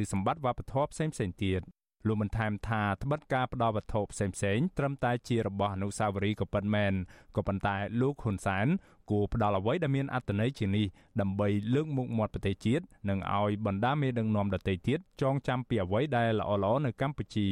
[0.00, 1.62] ឬសម្បត្តិវប្បធម៌ផ្សេងផ្សេងទៀត
[2.06, 6.92] លោកបានថែមថាត្បិតការផ្ដល់វត្ថុផ្សេងៗត្រឹមតែជារបស់អនុស្សាវរីយ៍ក៏ប៉ុន្មាន
[7.36, 8.66] ក៏ប៉ុន្តែលោកហ៊ុនសែន
[9.10, 10.86] គួរផ្ដល់អ្វីដែលមានអត្ថន័យជាងនេះ
[11.20, 17.48] ដើម្បីលើកមុខមាត់ប្រទេសជាតិនិងឲ្យបណ្ដាមេដឹកនាំដទៃទៀតចងចាំពីអ្វីដែលល្អៗនៅកម្ពុជា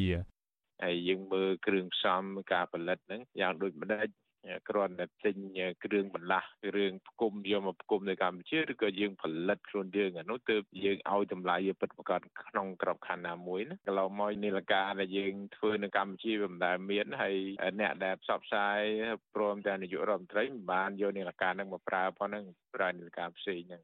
[0.82, 4.08] ហើយយើងមើលគ្រឿងផ្សំការផលិតហ្នឹងយ៉ាងដូចម្ដេច
[4.68, 5.36] គ្រាន់តែទិញ
[5.84, 17.36] គ្រឿងបន្លាស់គ្រឿងផ្គុំយកមកផ្គុំនៅកម្ពុជាឬក៏យើងផលិតខ្លួនយើងអានោះទើបយើងឲ្យតម្លៃវាពិតប្រាកដក្នុងក្របខ័ណ្ឌណាមួយណាកន្លងមកនីលការដែលយើងធ្វើនៅកម្ពុជាវាមិនដែលមានហើយ
[17.80, 18.80] អ្នកដែលផ្សព្វផ្សាយ
[19.34, 23.82] ព្រមទាំងនាយករដ្ឋមន្ត្រីមិនបានយកនីលការនឹងមកប្រើប៉ុណ្ណឹងប្រើនីលការផ្សេងហ្នឹង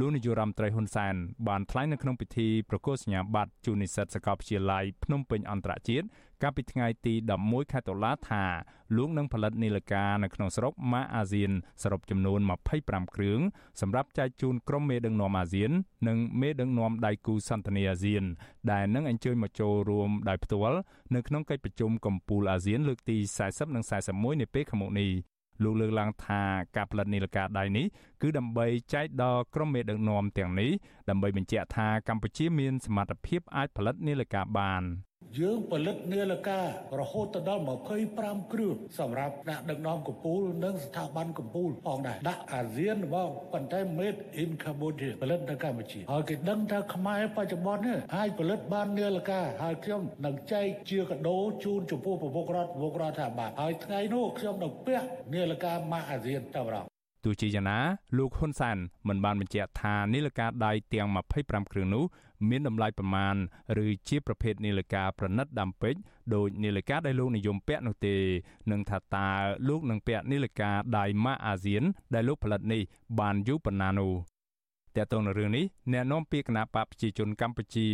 [0.00, 1.14] លោកនាយរដ្ឋមន្ត្រីហ៊ុនសែន
[1.48, 6.06] បានថ្លែងនៅក្នុងពិធីប្រកាសសញ្ញាបត្រជូននិស្សិតសាកលវិទ្យាល័យភ្នំពេញអន្តរជាតិ
[6.42, 8.44] កាលពីថ្ងៃទី11ខែតុលាថា
[8.96, 11.50] លោកនឹងផលិតនីលការនៅក្នុងស្រុកម៉ាអាស៊ាន
[11.82, 12.40] សរុបចំនួន
[12.78, 13.40] 25គ្រឿង
[13.80, 15.70] សម្រាប់ចែកជូនក្រុមមេដឹកនាំអាស៊ាន
[16.08, 18.24] និងមេដឹកនាំដៃគូសន្តិនិកអាស៊ាន
[18.72, 20.78] ដែលនឹងអញ្ជើញមកចូលរួមដោយផ្ទាល់
[21.14, 25.10] នៅក្នុងកិច្ចប្រជុំកំពូលអាស៊ានលើកទី40និង41នាពេលខាងមុខនេះ
[25.62, 26.42] លោកលើកឡើងថា
[26.76, 27.86] ការផលិតនីលការដៃនេះ
[28.22, 30.70] គឺដើម្បីចែកដល់ក្រុមមេដឹកនាំទាំងនេះ
[31.10, 34.84] ដើម្បីបញ្ជាក់ថាកម្ពុជាមានសមត្ថភាពអាចផលិតនីលការបាន។
[35.40, 36.66] យើងផលិតនាឡិការ
[37.12, 37.62] ហូតដល់
[38.06, 56.95] 25គ្រឿងសម្រាប់ដាក់ដឹកនាំកម្ពុជានិងស្ថាប័នកម្ពុជាផងដែរដាក់អាស៊ានរបស់ប៉ុន្តែ made in Cambodia ផលិតនៅកម្ពុជាហើយគេដឹងថាខ្មែរបច្ចុប្បន្ននេះអាចផលិតបាននាឡិកាហើយខ្ញុំនឹងចែកជាកដោជូនចំពោះប្រមុខរដ្ឋប្រមុខរដ្ឋាភិបាលហើយថ្ងៃនោះខ្ញុំនឹងពាក់នាឡិកាម៉ាអាស៊ានតែម្ដង
[57.26, 57.78] ទោះជាយ៉ាងណា
[58.16, 61.08] លោកហ៊ុនសានមិនបានបញ្ជាក់ថានីលការដៃទាំង
[61.40, 62.04] 25គ្រឿងនោះ
[62.48, 63.34] មានតម្លៃប្រមាណ
[63.84, 66.00] ឬជាប្រភេទនីលការប្រណិតដាំពេជ្រ
[66.34, 68.16] ដោយនីលការដែលលោកនិយមពាក់នោះទេ
[68.70, 69.28] នឹងថាតើ
[69.68, 71.82] លោកនឹងពាក់នីលការដៃម៉ាអាស៊ាន
[72.14, 72.82] ដែលលោកផលិតនេះ
[73.20, 74.35] បានយូរប៉ុណ្ណានោះ
[74.96, 77.88] តើតើនៅរឿងនេះអ្នកនាំពាក្យគណៈបកប្រជាជនកម្ពុជា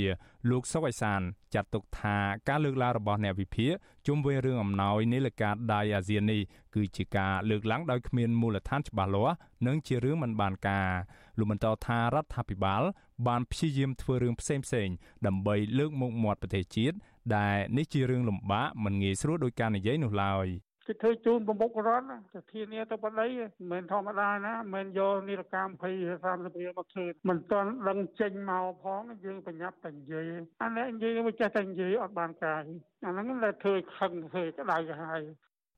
[0.50, 1.20] លោកសុកអៃសាន
[1.54, 2.16] ចាត់ទុកថា
[2.48, 3.72] ការលើកឡើងរបស់អ្នកវិភាគ
[4.06, 6.40] ជុំវិញរឿងអំណោយនីលការដៃអាស៊ាននេះ
[6.74, 9.36] គឺជាការលើកឡើងដោយគ្មានមូលដ្ឋានច្បាស់លាស់
[9.66, 10.90] និងជារឿងមិនបានការ
[11.38, 12.82] លោកបន្តថារដ្ឋាភិបាល
[13.26, 14.88] បានព្យាយាមធ្វើរឿងផ្សេងផ្សេង
[15.26, 16.96] ដើម្បីលើកមុខមាត់ប្រទេសជាតិ
[17.36, 20.46] ដែលនេះជារឿងលំបាកមិនងាយស្រួលដោយការនិយាយនោះឡើយ
[20.86, 25.82] គេធ្វើជូនប្រមុខរដ្ឋទៅធានាទៅបដីមិនមែនធម្មតាណាមិនយកនីលកម្ម20
[26.24, 30.24] 30រៀលមកធ្វើមិនទាន់ដឹងចេញមកផងយើងប្រញាប់តែនិយាយ
[30.62, 32.64] អានេះនិយាយមិនចេះតែនិយាយអត់បានកាយ
[33.04, 35.22] អាហ្នឹងតែធ្វើខឹងធ្វើក្តៅក្រហាយ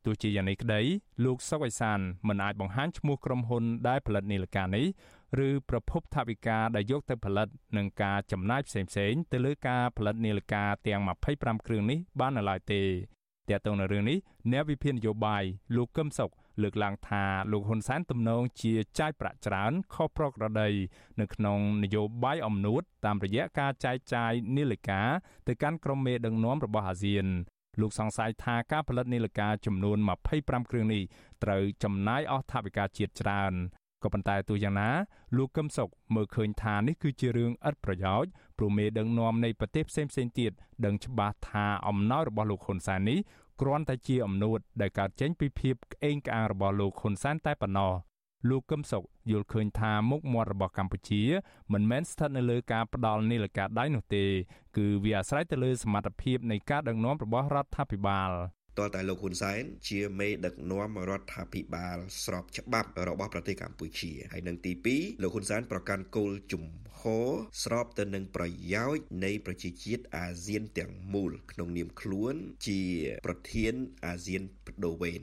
[0.05, 0.81] ទោះជាយ៉ាងនេះក្តី
[1.25, 4.87] លោកសុកអេសានមិនអាចបង្ហាញឈ្មោះក្រុមហ៊ុនដែលផលិតនីលការនេះ
[5.47, 11.01] ឬប្រភពថវិកាដែលយកទៅផលិតនិងការចំណាយផ្សេងៗទៅលើការផលិតនាឡិកាទាំង
[11.35, 12.83] 25គ្រឿងនេះបាននៅឡើយទេ
[13.49, 14.19] ទាក់ទងនឹងរឿងនេះ
[14.53, 15.45] អ្នកវិភាគនយោបាយ
[15.77, 16.31] លោកកឹមសុខ
[16.63, 20.71] លើកឡើងថាលោកហ៊ុនសែនទំនងជាចាយប្រាក់ច្រើនខុសប្រក្រតី
[21.21, 25.01] នៅក្នុងនយោបាយអំនួតតាមរយៈការចែកចាយនាឡិកា
[25.49, 27.27] ទៅកាន់ក្រុមមេដឹកនាំរបស់អាស៊ាន
[27.81, 29.99] លោកសង្ស័យថាការផលិតនាឡិកាចំនួន
[30.35, 31.03] 25គ្រឿងនេះ
[31.43, 33.55] ត្រូវចំណាយអស់ថវិកាជាតិច្រើន
[34.03, 34.91] ក៏ប៉ុន្តែទោះយ៉ាងណា
[35.37, 40.53] លោកកឹមសុខមើលឃើញថានេះគឺជារឿងឥតប្រយោជន៍ ព្រោះមេដឹកនាំនៃប្រទេសផ្សេងផ្សេងទៀត
[40.85, 43.19] ដឹងច្បាស់ថាអំណោយរបស់លោកហ៊ុនសែននេះ
[43.61, 47.93] គ្រាន់តែជាអំណួតដែលកើតចេញពីភាពក្អេងក្អាងរបស់លោកហ៊ុនសែនតែប៉ុណ្ណោះ
[48.51, 51.23] លោកកឹមសុខយល់ឃើញថាមុខមាត់របស់កម្ពុជា
[51.73, 54.25] មិនមែនស្ថិតនៅលើការផ្ដាល់នីលការដៃនោះទេ
[54.77, 58.31] គឺវាអាស្រ័យទៅលើសមត្ថភាពនៃការដឹកនាំរបស់រដ្ឋាភិបាល
[58.79, 66.65] តើតែលោកហ៊ុនសែនជាមេដឹកនាំរដ្ឋាភិបាលស្របច្បាប់របស់ប្រទេសកម្ពុជាហើយនឹងទី2លោកហ៊ុនសែនប្រកាន់គោលជំ
[67.01, 67.31] ហរ
[67.63, 72.35] ស្របទៅនឹងប្រយោជន៍នៃប្រជាជាតិអាស៊ានទាំងមូលក្នុងនាមខ្លួន
[72.67, 72.81] ជា
[73.27, 75.23] ប្រធានអាស៊ានបដូវវេន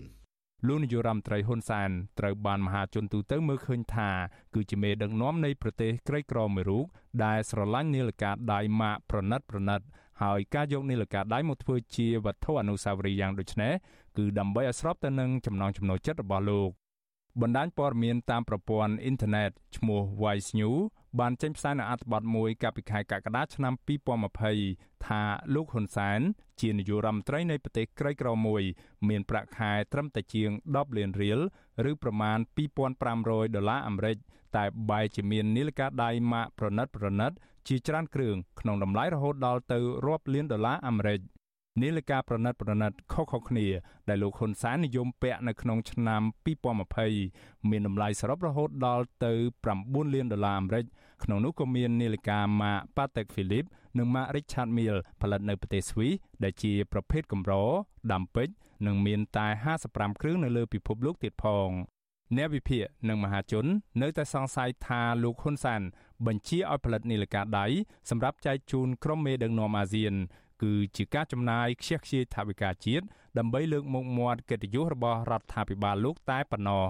[0.68, 4.10] លោកនាយរដ្ឋមន្ត្រីហ៊ុនសែនត្រូវបានមហាជនទូទៅមើលឃើញថា
[4.56, 6.86] គឺជាមេដឹកនាំនៃប្រទេសក្រីក្រមួយរូប
[7.26, 9.82] ដែលស្រឡាញ់នាឡិកាដៃម៉ាកប្រណិតប្រណិត
[10.22, 13.74] ហើយការយកនាឡិកាដៃមកធ្វើជាវត្ថុអនុស្សាវរីយ៍យ៉ាងដូចនេះ
[14.18, 16.70] គឺដើម្បីឲ្យស្របទៅនឹងចំណង់ចំណូលចិត្តរបស់លោក
[17.42, 20.82] បណ្ដាញព័ត៌មានតាមប្រព័ន្ធអ៊ីនធឺណិតឈ្មោះ Wise News
[21.20, 23.74] បានចេញផ្សាយនៅអត្ថបទមួយកាលពីខែកក្កដាឆ្នាំ
[24.40, 25.22] 2020ថា
[25.54, 26.20] លោកហ៊ុនសែន
[26.62, 28.64] ជានាយករដ្ឋមន្ត្រីនៃប្រទេសក្រីក្រមួយ
[29.10, 31.40] មានប្រាក់ខែត្រឹមតែជាង10លានរៀល
[31.92, 32.38] ឬប្រមាណ
[32.98, 34.18] 2500ដុល្លារអាមេរិក
[34.56, 37.32] តែបែរជាមាននាឡិកាដៃម៉ាកប្រណិតប្រណិត
[37.68, 41.20] ជាច្រើនគ្រឿងក្នុងតម្លៃរហូតដល់ទៅរាប់លានដុល្លារអាមេរិក
[41.82, 43.68] នាឡិកាប្រណិតប្រណិតខុសៗគ្នា
[44.10, 46.22] ដែលលោកហ៊ុនសែននិយមពាក់នៅក្នុងឆ្នាំ
[46.96, 49.34] 2020មានតម្លៃសរុបរហូតដល់ទៅ
[49.74, 50.86] 9លានដុល្លារអាមេរិក
[51.24, 57.54] ក្នុងនោះក៏មាននាឡិកាម៉ាក Patek Philippe និងម៉ាក Richard Mille ផលិតនៅប្រទេសស្វីសដែលជាប្រភេទកម្រ
[58.12, 58.54] ដាំពេជ្រ
[58.88, 59.48] និងមានតែ
[59.86, 61.70] 55គ្រឿងនៅលើពិភពលោកទៀតផង
[62.38, 63.66] អ្នកវិភាគនិងមហាជន
[64.02, 65.82] នៅតែសង្ស័យថាលោកហ៊ុនសែន
[66.28, 67.66] បញ្ជាឲ្យផលិតនីលការដៃ
[68.10, 70.14] សម្រាប់ចែកជូនក្រុមមេដឹកនាំអាស៊ាន
[70.64, 73.06] គឺជាការចំណាយខ្ជះខ្ជាយថវិកាជាតិ
[73.38, 76.84] ដើម្បីលើកមុខមាត់កិត្តិយសរបស់រដ្ឋាភិបាលលោកតែប៉ុណ្ណោះ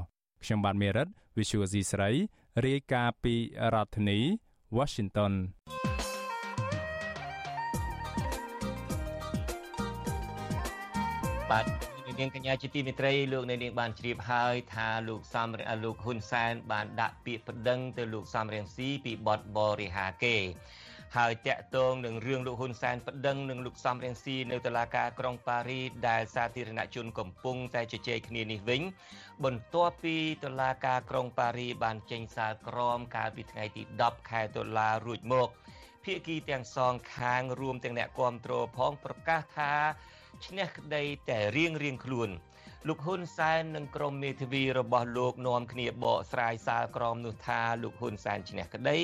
[0.43, 2.09] ខ្ញុំបាទមេរិត Visual C ស្រី
[2.65, 3.35] រាយការណ៍ពី
[3.73, 4.19] រដ្ឋធានី
[4.77, 5.33] Washington
[11.51, 15.47] បាទ នាងកញ្ញាជាទីមេត្រីលោកនៅនាងបានជ្រាបហើយថាលោកសំ
[15.83, 20.37] លោកហ៊ុនសែនបានដាក់ពាក្យប្តឹងទៅលោកសំរៀងស៊ីពីបទបរិហាគេ
[21.17, 28.81] ហើយតាក់ទងនឹងរឿងលោកហ៊ុនសែនប្តឹងនឹងលោកសំរៀងស៊ីនៅតុលាការក្រុងប៉ារីដែលសាធារណជនកំពុងតែជជែកគ្នានេះវិញ
[29.43, 35.49] បន្ទាប់ពីតុលាការក្រុងប៉ារីបានចេញសារក្រមកាលពីថ្ងៃទី10ខែតុលារួចមក
[36.03, 39.73] ភាគីទាំងសងខាងរួមទាំងអ្នកគាំទ្រផងប្រកាសថា
[40.47, 42.29] ឈ្នះក្តីតែរៀងរៀងខ្លួន
[42.87, 48.97] លោកហ៊ុនសែននិងក្រុមមេធាវីរបស់លោកនាំគ្នាបកស្រាយសារក្រមនោះថាលោកហ៊ុនសែនឈ្នះក្តី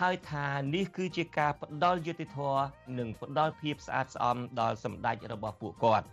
[0.00, 2.64] ហើយថានេះគឺជាការផ្ដល់យុត្តិធម៌
[2.98, 6.06] និងផ្ដល់ភាពស្អាតស្អំដល់សម្ដេចរបស់ពួកគាត់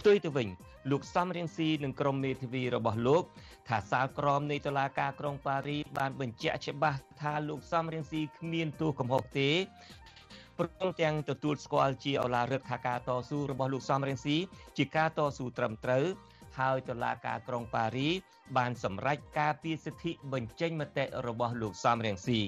[0.00, 0.48] ផ្ទុយទៅវិញ
[0.90, 3.22] លោកសំរៀងស៊ីនិងក្រុមមេធាវីរបស់លោក
[3.68, 9.50] ថាសាលក្រមនៃតុលាការក្រុងប៉ារីបានបញ្ជាក់ច្បាស់ថាលោកសំរៀងស៊ីគ្មានទោសកំហុសទេ
[10.58, 14.36] ព្រមទាំងទទួលស្គាល់ជាឱឡារឹកថាការតស៊ូរបស់លោកសំរងស៊ី
[14.76, 16.04] ជាការតស៊ូត្រឹមត្រូវ
[16.58, 18.08] ហើយតុលាការក្រុងប៉ារី
[18.56, 22.40] បានសម្រេចការពីសិទ្ធិបញ្ចេញមតិរបស់លោកសំរងស៊ី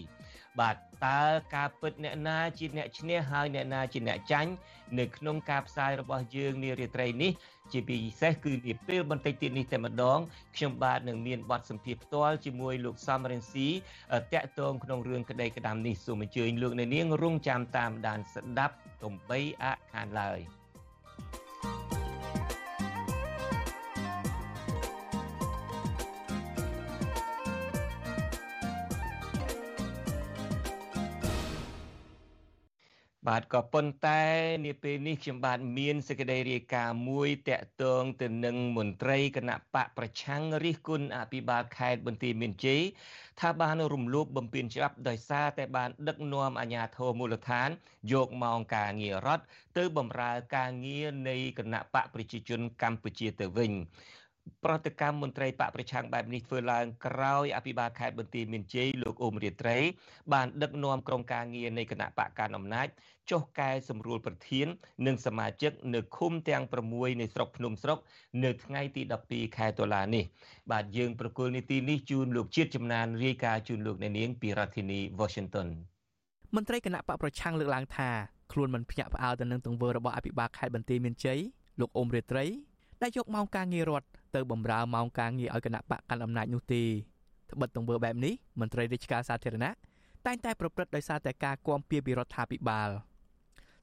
[0.58, 1.22] បាទតើ
[1.54, 4.50] ការពិតអ្នកណាជាអ្នកឈ្នះហើយអ្នកណាជាអ្នកចាញ់
[4.98, 7.32] នៅក្នុងការផ្សាយរបស់យើងនារាត្រីនេះ
[7.72, 10.18] ជាពិសេសគឺនាពេលបន្តិចទៀតនេះតែម្ដង
[10.56, 13.68] ខ្ញុំបាទនឹងមានបទសម្ភាសផ្ទាល់ជាមួយលោកសំរិនស៊ី
[14.32, 20.40] តាក់ទងក្នុងរឿងក្តីក្តាមនេះសូមអញ្ជើញលោកអ្នកនាងរងចាំតាមដានស្ដាប់កុំបីអាក់ខានឡើយ។
[33.28, 34.22] បាទក៏ប៉ុន្តែ
[34.66, 42.82] នាពេលនេះខ្ញុំបាទមានសេចក្តីរាយការណ៍មួយតាក់ទងទៅនឹងមន្ត្រីគណៈបកប្រឆាំងរិះគន់អភិបាលខេត្តបន្ទាយមានជ័យ
[43.40, 47.68] ថាបានរំលោភបំពានច្បាប់ដោយសារតែបានដឹកនាំអាជ្ញាធរមូលដ្ឋាន
[48.12, 49.44] យកម៉ោងការងាររដ្ឋ
[49.78, 53.72] ទៅបម្រើការងារនៃគណៈបកប្រជាជនកម្ពុជាទៅវិញ
[54.64, 59.76] ប្រតិកម្មមន្ត្រីបកប្រឆាំងបែបនេះធ្វើឡើងក្រោយអភិបាលខេត្តបន្ទាយមានជ័យលោកអ៊ុំរាត្រី
[60.32, 62.88] បានដឹកនាំក្រុមការងារនៃគណៈបកកណ្ដាលអំណាច
[63.30, 64.66] ចុះកែសម្រួលប្រធាន
[65.06, 67.98] និងសមាជិកនៅឃុំទាំង6នៃស្រុកភ្នំស្រុក
[68.44, 70.24] នៅថ្ងៃទី12ខែតុលានេះ
[70.70, 75.68] បាទយើងប្រកុលនីតិនេះជូនលោកជាតិចំណានរាយការណ៍ជូនលោកអ្នកនាងពីរដ្ឋធានី Washington
[76.54, 78.10] មន្ត្រីគណៈបកប្រឆាំងលើកឡើងថា
[78.52, 81.40] ខ្លួនមិនភ្ញាក់ផ្អើលទៅនឹងទង្វើរបស់អភិបាលខេត្តបន្ទាយមានជ័យ
[81.80, 82.44] លោកអ៊ុំរាត្រី
[83.02, 86.82] ដែលយកម៉ោងការងាររដ្ឋ ទៅបម្រើម៉ោងការងារឲ្យគណៈបកកាន់អំណាចនោះទេ
[87.52, 89.70] ត្បិតទង្វើបែបនេះមន្ត្រីរាជការសាធារណៈ
[90.26, 92.90] តែងតែប្រព្រឹត្តដោយសារតែការគាំពៀពីរដ្ឋាភិបាល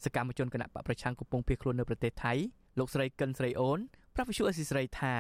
[0.04, 2.34] សកម្មជនគណៈបកប្រឆាំងកំពុងភៀសខ្លួននៅប្រទេសថៃ
[2.80, 3.80] លោកស្រីកិនស្រីអូន
[4.16, 5.14] ប្រាប់វិសុអេស៊ីស្រីថា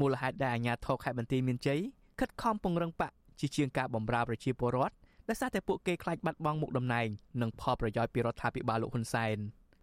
[0.00, 1.80] មូលហេតុដែលអាជ្ញាធរខេត្តបន្ទាយមានជ័យ
[2.20, 4.94] ខិតខំពង្រឹងបកជាជាងការបម្រើប្រជាពលរដ្ឋ
[5.28, 7.08] ដោយសារតែពួកគេខ្លាចបាត់បង់មុខតំណែង
[7.40, 9.36] និងផលប្រយោជន៍ពីរដ្ឋាភិបាលលោកហ៊ុនសែន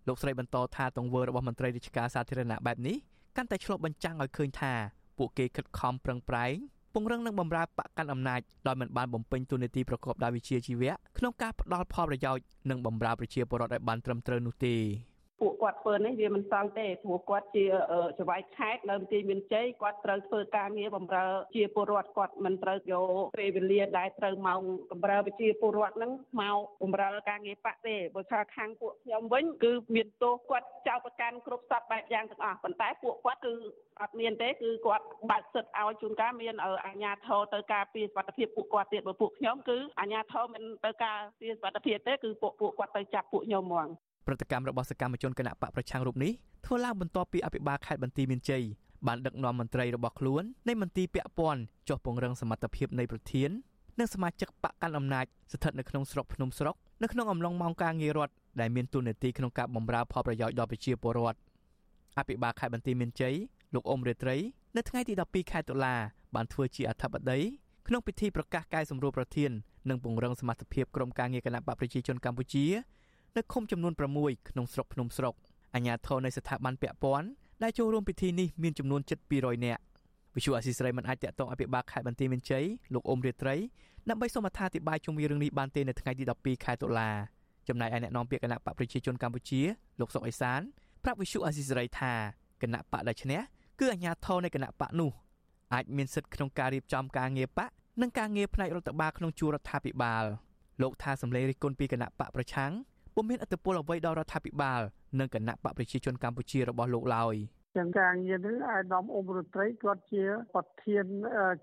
[0.07, 2.97] លោកស្រីបន្តថាទង្វើរបស់មន្ត្រីរាជការសាធារណៈបែបនេះ
[3.35, 4.73] កាន់តែឆ្លុះបញ្ចាំងឲ្យឃើញថា
[5.17, 6.55] ពួកគេខិតខំប្រឹងប្រែង
[6.93, 14.75] ពង្រឹងនិងបំរើបកកាន់អំណាចដោយមិនបានបំពេញតួនាទីប្រកបដោយវិជ្ជាជីវៈក្នុងការផ្ដល់ផលប្រយោជន៍និងបំរើប្រជាពលរដ្ឋឲ្យបានត្រឹមត្រូវនោះទេ
[15.41, 17.65] ពួកគាត់ធ្វើនេះវាមិនសង់ទេព្រោះគាត់ជា
[18.17, 24.59] ចៅហ្វាយខេត្តនៅទីមានជ័យគាត់ត្រូវធ្វើការងារបម្រើជាពលរដ្ឋគាត់មិនត្រូវយកពេលវេលាដែលត្រូវមក
[24.91, 33.53] បម្រើប្រជាពលរដ្ឋហ្នឹងមកបម្រើការងារបកទេបើថាខាងពួកខ្ញុំវិញគឺមានទោសគាត់ចោទប្រកាន់គ្រប់សពបែបយ៉ាងទាំងអស់ប៉ុន្តែពួកគាត់គឺ
[34.01, 43.89] អត់មានទេគឺគាត់បើកសិទ្ធឲ្យជួនកាលមានអាជ្ញាធរទៅការពារសុខភាពពួកគាត់ទៀតបើពួកខ្ញុំគឺអាជ្ញាធរមិនទៅការពារសុខភាពទេគឺពួកពួកគាត់ទៅចាប់ពួកខ្ញុំហ្មង
[44.25, 46.31] ព្រឹត្តិកម្មរបស់សកម្មជនគណៈបកប្រឆាំងរូបនេះ
[46.65, 48.63] ធ្វើឡើងបន្ទាប់ពីអភិបាលខេត្តបន្ទាយមានជ័យ
[49.07, 53.49] បានដឹកនាំមន្ត្រីរបស់ខ្លួននៃមន្ទីរពាក់ព័ន្ធចុះពង្រឹងសមត្ថភាពនៃប្រធាន
[53.99, 61.39] និងសមាជិកបកកាន់អំណាចស្ថិតនៅក្នុងស្រុកភ្នំស្រុកនៅក្នុងអំឡុងម៉ោងការងាររដ្ឋដែលមានទូនាទីក្នុងការបម្រើផលប្រយោជន៍ដល់ប្រជាពលរដ្ឋ
[62.17, 63.35] អភិបាលខេត្តបន្ទាយមានជ័យ
[63.73, 64.35] លោកអ៊ុំរាត្រី
[64.75, 65.95] នៅថ្ងៃទី12ខែតុលា
[66.35, 67.39] បានធ្វើជាអធិបតី
[67.87, 69.51] ក្នុងពិធីប្រកាសកែសម្រួលប្រធាន
[69.89, 72.65] និងពង្រឹងសមត្ថភាពក្រុមការងារគណៈបកប្រជាជនកម្ពុជា
[73.37, 75.35] នៅឃុំចំនួន6ក្នុងស្រុកភ្នំស្រុក
[75.75, 77.27] អាជ្ញាធរនៃស្ថាប័នពាក់ព័ន្ធ
[77.63, 79.81] ដែលចូលរួមពិធីនេះមានចំនួនជិត200នាក់
[80.35, 83.55] វិសុអាស៊ីស្រីមិនអាចតាក់ទងអភិបាលខេត្តបន្ទាយមានជ័យលោកអ៊ុំរាត្រី
[84.09, 87.09] ដើម្បីសូមអត្ថាធិប្បាយជុំវិញរឿងនេះបានទេនៅថ្ងៃទី12ខែតុលា
[87.67, 89.61] ចំណែកឯអ្នកនាំពាក្យគណៈបកប្រជាជនកម្ពុជា
[89.99, 90.59] លោកសុកអេសាន
[91.03, 92.13] ប្រាប់វិសុអាស៊ីស្រីថា
[92.61, 93.39] គណៈបកដែលឈ្នះ
[93.79, 95.11] គឺអាជ្ញាធរនៃគណៈបកនោះ
[95.73, 97.69] អាចមានសិទ្ធិក្នុងការរៀបចំការងារបក
[98.01, 100.23] និងការងារផ្នែករដ្ឋបាលក្នុងជួររដ្ឋាភិបាល
[100.81, 102.71] លោកថាសម្លេងរិះគន់ពីគណៈបកប្រឆាំង
[103.15, 104.81] ពុំមានអត្តពលអ្វីដល់រដ្ឋាភិបាល
[105.19, 107.35] និងគណៈបកប្រជាជនកម្ពុជារបស់លោកឡើយ
[107.77, 110.23] ទាំងការងារនេះអាយដាមអ៊ុំរដ្ឋត្រីគាត់ជា
[110.55, 111.05] ប្រធាន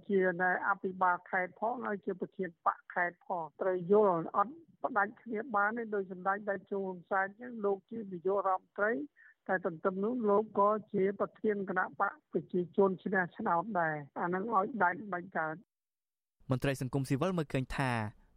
[0.08, 8.92] ជានៃអភិបាលខេត្តផងហើយជាប្រធានបកខេត្តផងត្រូវយល់អត់ផ្ដាច់គ្នាបានទេដោយសម្ដេចដែលជួនសែនអញ្ចឹងលោកជានាយករដ្ឋមន្ត្រី
[9.48, 15.56] តែទន្ទឹមនោះលោកក៏ជាប្រធានគណៈបកប្រជាជនឈ្នះឆ្នោតដែរអានឹងឲ្យដាច់បាញ់កើត
[16.50, 17.90] មន្ត្រីសង្គមស៊ីវិលមើលឃើញថា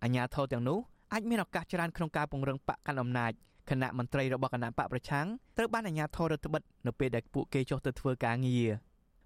[0.04, 0.80] អាញាធរទាំងនោះ
[1.14, 3.32] អាចមានឱកាសច្រើនក្នុងការពង្រឹងបកកាន់អំណាច
[3.70, 8.70] គណៈមន្ត្រីរបស់គណៈបកប្រឆាំងត្រូវបានអាជ្ញាធររដ្ឋបិទនៅពេលដែលពួកគេចុះទៅធ្វើការងារ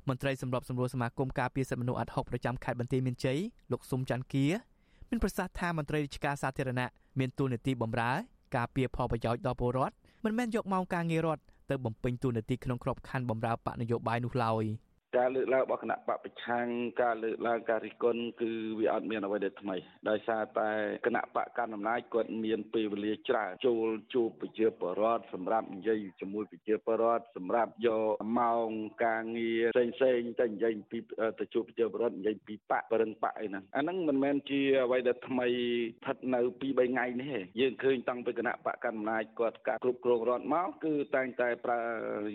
[0.09, 3.39] មន្ត្រីសម្របសម្រួលសមាគមការពារសិទ្ធិមនុស្សអាត់ហុកប្រចាំខេត្តបន្ទាយមានជ័យ
[3.71, 4.45] លោកស៊ុំច័ន្ទគា
[5.09, 6.87] មានប្រសាសន៍ថាមន្ត្រីរាជការសាធារណៈ
[7.19, 8.11] មានទួនាទីបម្រើ
[8.55, 14.63] ការពារផលប្រយោជន៍ដល់ពលរដ្ឋមិនមែនយកម៉ោងការងាររដ្ឋទៅបំពេញតួនាទីក្នុងក្របខ័ណ្ឌបម្រើបកនយោបាយនោះឡើយ។
[15.17, 16.67] ការលើកឡើងរបស់គណៈបពប្រឆាំង
[17.01, 19.75] ការលើកឡើងការរិះគន់គឺវាអត់មានអ្វីដែលថ្មី
[20.09, 20.69] ដោយសារតែ
[21.05, 28.69] គណៈបកកណ្ដាលអំណាចគាត់មានពេលវេលាច្រើនចូលជួបប្រជាពលរដ្ឋសម្រាប់និយាយជាមួយប្រជាពលរដ្ឋសម្រាប់យកម៉ោង
[29.05, 30.99] ការងារផ្សេងផ្សេងទៅនិយាយពី
[31.39, 41.79] ទៅជួបប្រជាពលរដ្ឋនិយាយពីបកបរិងបកអីហ្នឹងអាហ្នឹងមិនមែនជាអ្វីដែលថ្មីស្ថិតនៅពី3ថ្ងៃនេះទេយើងឃើញតាំងពីគណៈបកកណ្ដាលអំណាចគាត់ការគ្រប់គ្រងរដ្ឋមកគឺតែងតែប្រើ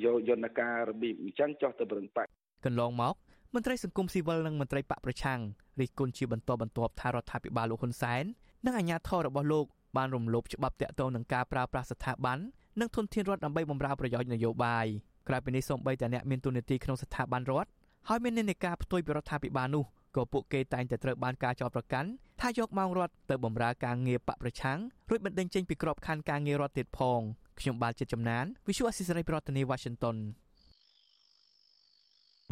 [0.05, 2.29] យកយន្តការរបៀបអញ្ចឹងចោះទៅបរិងបក
[2.67, 3.15] កន្លងមក
[3.55, 5.41] មន្ត្រីសង្គមស៊ីវិលនិងមន្ត្រីបកប្រឆាំង
[5.81, 8.25] រិះគន់ជាបន្តបន្ទាប់ថារដ្ឋាភិបាលលោកហ៊ុនសែន
[8.65, 12.39] និងអាជ្ញាធររបស់លោកបានរំលោភច្បាប់តាក់ទងនឹងការប្រើប្រាស់ស្ថាប័ន
[12.81, 14.87] និងធនធានរដ្ឋដើម្បីបម្រើប្រយោជន៍នយោបាយ
[15.29, 17.71] ក្រៅពីនេះសូម្បីតែអ្នកមានទូនាទីក្នុងស្ថាប័នរដ្ឋ
[18.09, 19.85] ហើយមាននានាការផ្ទុយពីរដ្ឋាភិបាលនោះ
[20.17, 22.09] ក៏ពួកគេតែងតែត្រូវបានការចោទប្រកាន់
[22.41, 24.79] ថាយកម៉ោងរដ្ឋទៅបម្រើការងារបកប្រឆាំង
[25.11, 27.21] រួចបណ្ដឹងចេញពីក្របខ័ណ្ឌការងាររដ្ឋទៀតផង
[27.61, 30.17] ខ្ញុំបាទជាចំណាន Visual Assisray ប្រធានាទី Washington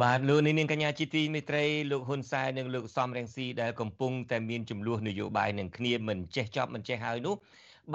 [0.01, 7.35] បាទលោកនាងកញ្ញាជាទីមេត្រីលោកហ៊ុនសែននិងលោកសំរងស៊ីដែលកំពុងតែមានចំនួននយោបាយនឹងគ្នាមិនចេះចប់មិនចេះហើយនោះ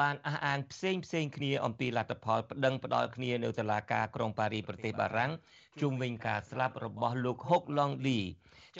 [0.00, 5.32] បានអះអាងផ្សេងផ្សេងគ្នាអំពីលទ្ធផលប្តឹងផ្ដាល់គ្នានៅតុលាការក្រុងប៉ារីប្រទេសបារាំង
[5.80, 8.18] ជុំវិញការស្លាប់របស់លោកហុកឡុងលី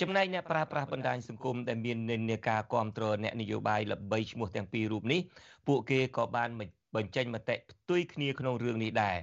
[0.01, 5.21] ចំណែកអ្នកប្រើប្រាស់បណ្ដាញសង្គមដែលមាននិន្នាការគ្រប់គ្រងអ្នកនយោបាយល្បីឈ្មោះទាំងពីររូបនេះ
[5.69, 6.49] ពួកគេក៏បាន
[6.97, 9.17] បញ្ចេញមតិផ្ទុយគ្នាក្នុងរឿងនេះដែរ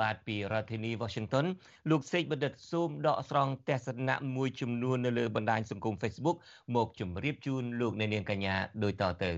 [0.00, 1.46] បាទពីរដ្ឋធានី Washington
[1.90, 6.36] លោកសេកបណ្ឌិតស៊ូមដកស្រង់ទស្សនៈមួយចំនួននៅលើបណ្ដាញសង្គម Facebook
[6.76, 9.32] មកជម្រាបជូនលោកអ្នកនាងកញ្ញាដូចតទៅ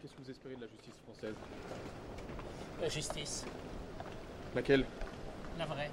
[0.00, 1.38] Qu'est-ce que vous espérez de la justice française
[2.82, 3.34] La justice.
[4.56, 4.84] Laquelle
[5.60, 5.90] La vraie.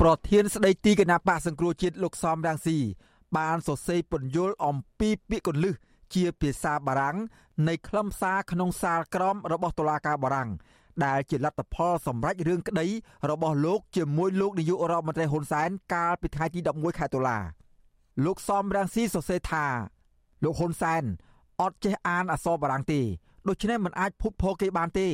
[0.00, 2.78] ប្រធានស្ដីទីគណៈបកសង្គ្រោះជាតិលោកសំរាំងស៊ី
[3.36, 5.74] បានសរសេរពន្យល់អំពីពាក្យកលឹះ
[6.14, 7.16] ជាភាសាបារាំង
[7.68, 10.50] នៃខ្លឹមសារក្នុងសាលក្រមរបស់តុលាការបារាំង
[11.04, 12.86] ដែលជាលទ្ធផលសម្រេចរឿងក្តី
[13.30, 17.38] របស់លោកជាមួយលោកនាយករដ្ឋមន្ត្រីហ៊ុនសែនកាលពីថ្ងៃទី11ខែតុលា
[18.24, 19.66] លោកសំរាំងស៊ីសរសេរថា
[20.44, 21.02] លោកហ៊ុនសែន
[21.60, 23.00] អត់ចេះអានអក្សរបារាំងទេ
[23.48, 25.08] ដូច្នេះមិនអាចភុតភរគេបានទេ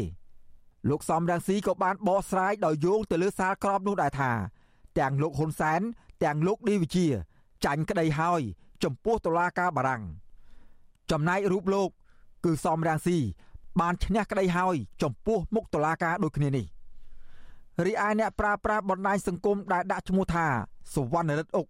[0.91, 4.31] លោកសំរាំងស៊ីក៏បានបកស្រាយដោយយោងទៅលើសាលក្រមនោះដែរថា
[4.99, 5.81] ទាំងលោកហ៊ុនសែន
[6.25, 7.07] ទាំងលោកឌីវិជា
[7.65, 8.43] ចាញ់ក្តីហើយ
[8.85, 10.03] ចំពោះតុលាការបារាំង
[11.11, 11.89] ចំណែករូបលោក
[12.45, 13.19] គឺសំរាំងស៊ី
[13.81, 16.67] បានឈ្នះក្តីហើយ ចំពោះមុខតុលាការដូចគ្នានេះ
[17.87, 20.47] រីឯអ្នកប្រើប្រាស់បណ្ដាញសង្គមដែលដាក់ឈ្មោះថា
[20.95, 21.67] សវណ្ណរិទ្ធអុក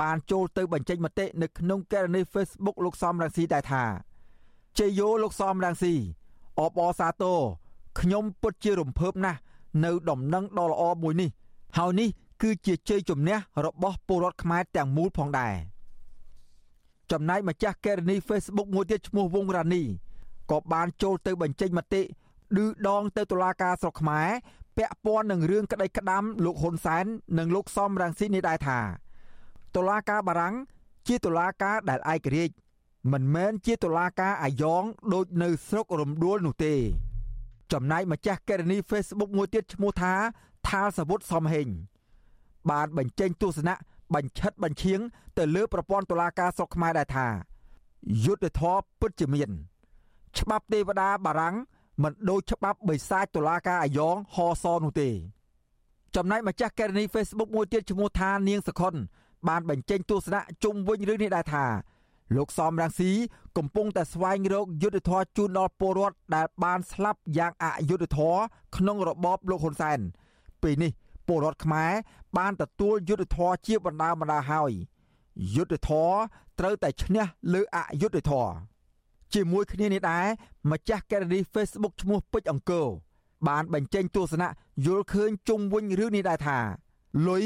[0.00, 3.84] បានចូលទៅបញ្ចេញមតិនៅក្នុងកេរនី Facebook លោកសំរាំងស៊ីដែរថា
[4.78, 5.94] ជ័យយោលោកសំរាំងស៊ី
[6.60, 7.38] អបអសាទរ
[8.00, 9.38] ខ្ញុំពិតជារំភើបណាស់
[9.84, 11.30] នៅដំណឹងដ៏ល្អមួយនេះ
[11.78, 12.08] ហើយនេះ
[12.42, 15.54] គឺជាជ័យជំនះរបស់ពលរដ្ឋខ្មែរទាំងមូលផងដែរ
[17.12, 19.82] ចំណែកម្ចាស់កេរនី Facebook មួយទៀតឈ្មោះវងរ៉ានី
[20.50, 22.02] ក៏បានចូលទៅបញ្ចេញមតិ
[22.56, 24.28] ឌឺដងទៅតុលាការស្រុកខ្មែរ
[24.76, 27.04] ពាក់ព័ន្ធនឹងរឿងក្តីក្តាំលោកហ៊ុនសែន
[27.38, 28.78] និងលោកសំរងស៊ីនេះដែរថា
[29.76, 30.54] តុលាការបារាំង
[31.08, 32.54] ជាតុលាការដែលឯករាជ្យ
[33.12, 34.82] មិនមែនជាតុលាការអាយ៉ង
[35.14, 36.74] ដូចនៅស្រុករំដួលនោះទេ
[37.72, 40.14] ចំណែកម្ចាស់កេរនី Facebook មួយទៀតឈ្មោះថា
[40.68, 41.68] ថាលសវុតសំហេង
[42.70, 43.76] បានបញ្ចេញទស្សនៈ
[44.14, 45.00] បញ្ឆិតបញ្ឈៀង
[45.38, 47.26] ទៅលើប្រព័ន្ធតុលាការស្រុកខ្មែរដែរថា
[48.24, 49.50] យុទ្ធធរពិតជាមាន
[50.38, 51.56] ច្បាប់ទេវតាបារាំង
[52.02, 55.10] មិនដូចច្បាប់បិសាចតុលាការអាយ៉ងហសនោះទេ
[56.16, 58.94] ចំណែកម្ចាស់កេរនី Facebook មួយទៀតឈ្មោះថានាងសខុន
[59.48, 61.64] បានបញ្ចេញទស្សនៈជុំវិញរឿងនេះដែរថា
[62.36, 63.10] លោកសំរងស៊ី
[63.56, 68.40] កំពុងតែស្វែងរកយុទ្ធធរជូនដល់ពលរដ្ឋដែលបានស្លាប់យ៉ាងអយុត្តិធម៌
[68.76, 69.98] ក្នុងរបបលោកហ៊ុនសែន
[70.62, 70.92] ពេលនេះ
[71.26, 71.92] ពលរដ្ឋខ្មែរ
[72.38, 74.72] បានទទួលយុទ្ធធរជាបណ្ដាបណ្ដាហើយ
[75.56, 76.10] យុទ្ធធរ
[76.58, 77.24] ត្រូវតែឈ្នះ
[77.54, 78.52] លើអយុត្តិធម៌
[79.34, 80.26] ជាមួយគ្នានេះដែរ
[80.70, 82.86] ម្ចាស់កេរនី Facebook ឈ្មោះពេជ្រអង្គរ
[83.48, 84.48] បានបញ្ចេញទស្សនៈ
[84.86, 86.58] យល់ឃើញជុំវិញរឿងនេះដែរថា
[87.28, 87.44] លុយ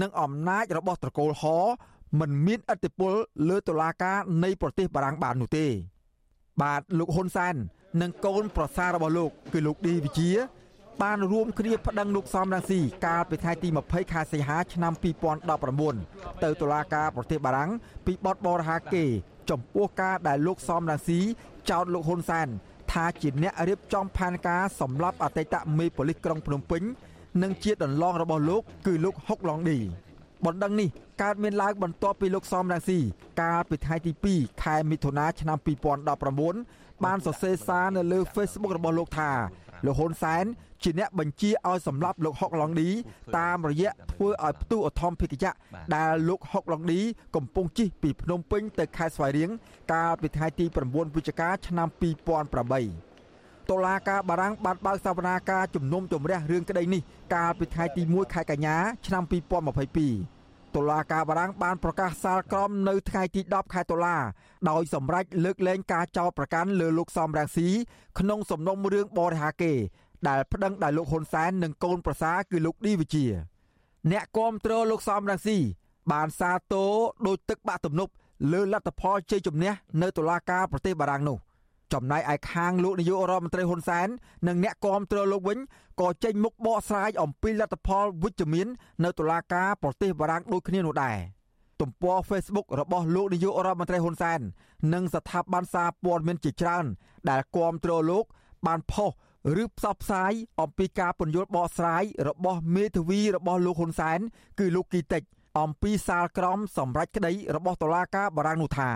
[0.00, 1.42] និងអំណាចរបស់ត្រកូលហ
[2.20, 3.12] មិនមានឥទ្ធិពល
[3.48, 5.66] លើតុលាការនៃប្រទេសបារាំងបាននោះទេ
[6.60, 7.54] បាទលោកហ៊ុនសែន
[8.02, 10.30] និងកូនប្រសាររបស់លោកគឺលោកឌីវិជា
[11.00, 14.92] បានរួមគ្នាប្តឹងលោកសំរងស៊ីកាលពីថ្ងៃទី20ខែសីហាឆ្នាំ
[15.68, 17.70] 2019ទៅតុលាការប្រទេសបារាំង
[18.06, 19.10] ពីបទបរិហាកេរ
[19.50, 21.20] ចំពោះការដែលលោកសំរងស៊ី
[21.70, 22.48] ចោទលោកហ៊ុនសែន
[22.92, 26.82] ថាជាអ្នករៀបចំផែនការសម្លាប់អតីតមេប៉ូលីសក្រុងភ្នំពេញ
[27.42, 29.78] និងជាដន្លងរបស់លោកគឺលោកហុកឡុងឌី
[30.44, 30.88] បណ្ដឹងនេះ
[31.22, 32.98] កើតមានឡើងបន្ទាប់ពីលោកសំរងស៊ី
[33.42, 35.58] កាលពីថ្ងៃទី2ខែមិថុនាឆ្នាំ
[36.30, 39.30] 2019បានសរសេរសារនៅលើ Facebook របស់លោកថា
[39.84, 40.44] លោកហ៊ុនសែន
[40.82, 42.88] ជាអ្នកបញ្ជាឲ្យសម្លាប់លោកហុកឡុងឌី
[43.38, 45.52] តាមរយៈធ្វើឲ្យផ្ទុះអធមភិកយៈ
[45.94, 47.00] ដែលលោកហុកឡុងឌី
[47.36, 49.50] កំពុងជិះពីភ្នំពេញទៅខេត្តស្វាយរៀង
[49.92, 57.02] កាលពីថ្ងៃទី9វិច្ឆិកាឆ្នាំ2008តុលាការបារាំងបានបើកសវនាការជំនុំជម្រះរឿងក្តីនេះ
[57.34, 58.76] កាលពីថ្ងៃទី1ខែកញ្ញា
[59.06, 60.31] ឆ្នាំ2022
[60.76, 64.16] តុលាការបារាំងបានប្រកាសសាលក្រមនៅថ្ងៃទី10ខែតុលា
[64.70, 67.68] ដោយសម្រេចលើកលែងការចោទប្រកាន់លើលោកសំរងស៊ី
[68.18, 69.72] ក្នុងសំណុំរឿងបរិហាកេ
[70.28, 73.24] ដែលប្តឹងដោយលោកហ៊ុនសែននិងកូនប្រសារគឺលោកឌីវិជា
[74.12, 75.58] អ្នកគាំទ្រលោកសំរងស៊ី
[76.12, 76.92] បានសាទរ
[77.26, 78.12] ដោយទឹកបាក់ទំនប់
[78.52, 81.38] លើលទ្ធផលជ័យជំនះនៅតុលាការប្រទេសបារាំងនោះ
[81.92, 84.08] ចំណែកឯខាងលោកនាយករដ្ឋមន្ត្រីហ៊ុនសែន
[84.48, 85.58] និងអ្នកគាំទ្រលោកវិញ
[86.00, 88.66] ក៏ចេញមុខបកស្រាយអំពីលទ្ធផលវិជ្ជមាន
[89.04, 91.16] នៅតុលាការប្រទេសបារាំងដូចគ្នានោះដែរ
[91.80, 94.40] ទំព័រ Facebook របស់លោកនាយករដ្ឋមន្ត្រីហ៊ុនសែន
[94.92, 96.84] និងស្ថាប័នសារព័ត៌មានជាច្រើន
[97.30, 98.24] ដែលគាំទ្រលោក
[98.66, 99.10] បានផុស
[99.62, 104.18] ឬផ្សព្វផ្សាយអំពីការពន្យល់បកស្រាយរបស់មេធាវីរបស់លោកហ៊ុនសែន
[104.58, 105.22] គឺលោកគីតិច
[105.60, 108.90] អំពីសាលក្រមសម្រាប់ក្តីរបស់តុលាការបារាំងនោះថា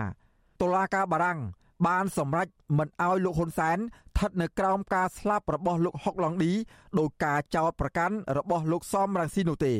[0.61, 1.39] តុលាការបារាំង
[1.85, 2.47] បានសម្រេច
[2.77, 6.51] មិនអោយលោកហ៊ុនសែនស្ថិតនៅក្រោមការស្លាប់របស់លោកហុកឡុងឌី
[6.99, 9.73] ដោយការចោទប្រកាន់របស់លោកសំរងស៊ីនោះទេ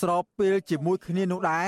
[0.00, 1.66] ស្របពេលជាមួយគ្នានោះដែរ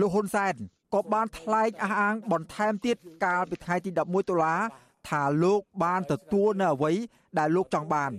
[0.00, 0.54] លោកហ៊ុនសែន
[0.94, 4.54] ក៏បានថ្លែងអះអាងបន្ថែមទៀតកាលពីថ្ងៃទី11តុលា
[5.08, 6.92] ថាលោកបានទទួលនៅអ្វី
[7.38, 8.10] ដែលលោកចង់បាន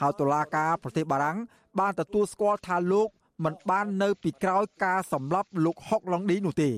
[0.00, 1.38] ហើយតុលាការប្រទេសបារាំង
[1.80, 3.08] បានទទួលស្គាល់ថាលោក
[3.44, 6.70] មិនបាននៅពីក្រោយការសម្លាប់លោកហុកឡុងឌីនោះទេ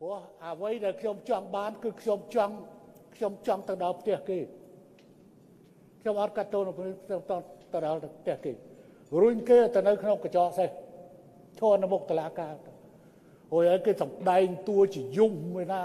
[0.00, 0.16] ព្រោះ
[0.46, 2.54] អ្វីដែលខ្ញុំចង់បានគឺខ្ញុំចង់
[3.16, 4.38] ខ្ញុំចង់ទៅដល់ផ្ទះគេ
[6.00, 7.36] ខ្ញុំអត់កាត់ទោសខ្ញុំទៅ
[7.72, 8.52] ទៅដល់ផ្ទះគេ
[9.22, 10.70] រុញគេទៅនៅក្នុងកញ្ចក់សេះ
[11.58, 12.54] ឈរនៅមុខតុលាការ
[13.52, 15.84] អូយឲ្យគេសម្ដែងតួជាយំមួយណា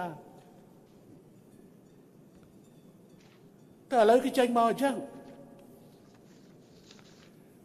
[3.91, 4.95] តែឥឡូវគេចេញមកអញ្ចឹង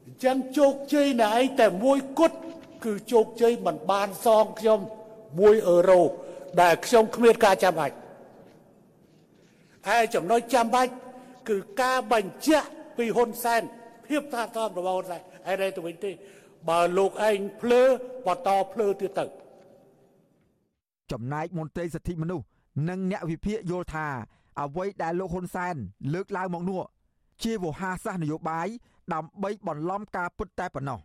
[0.07, 2.39] អញ្ចឹងជោគជ័យណែឯងតែមួយគត់
[2.85, 4.81] គឺជោគជ័យមិនបានសងខ្ញុំ
[5.25, 6.03] 1អឺរ៉ូ
[6.61, 7.95] ដែលខ្ញុំគ្មានការចាំបាច់
[9.89, 10.93] ហើយចំណុចចាំបាច់
[11.49, 13.63] គឺការបញ្ជាក់ពីហ៊ុនសែន
[14.07, 16.11] ភាពថាតបរបស់ហ៊ុនសែនហើយទៅវិញទេ
[16.69, 17.83] បើលោកឯងភ្លើ
[18.27, 19.25] បន្តភ្លើទៀតទៅ
[21.13, 22.45] ចំណែកមន្ត្រីសិទ្ធិមនុស្ស
[22.89, 24.07] និងអ្នកវិភាគយល់ថា
[24.61, 25.75] អ្វីដែលលោកហ៊ុនសែន
[26.15, 26.81] លើកឡើងមកនោះ
[27.43, 28.69] ជាវោហារសាស្ត្រនយោបាយ
[29.15, 31.01] ដើម្បីបន្លំការពិតតែប៉ុណ្ណោះ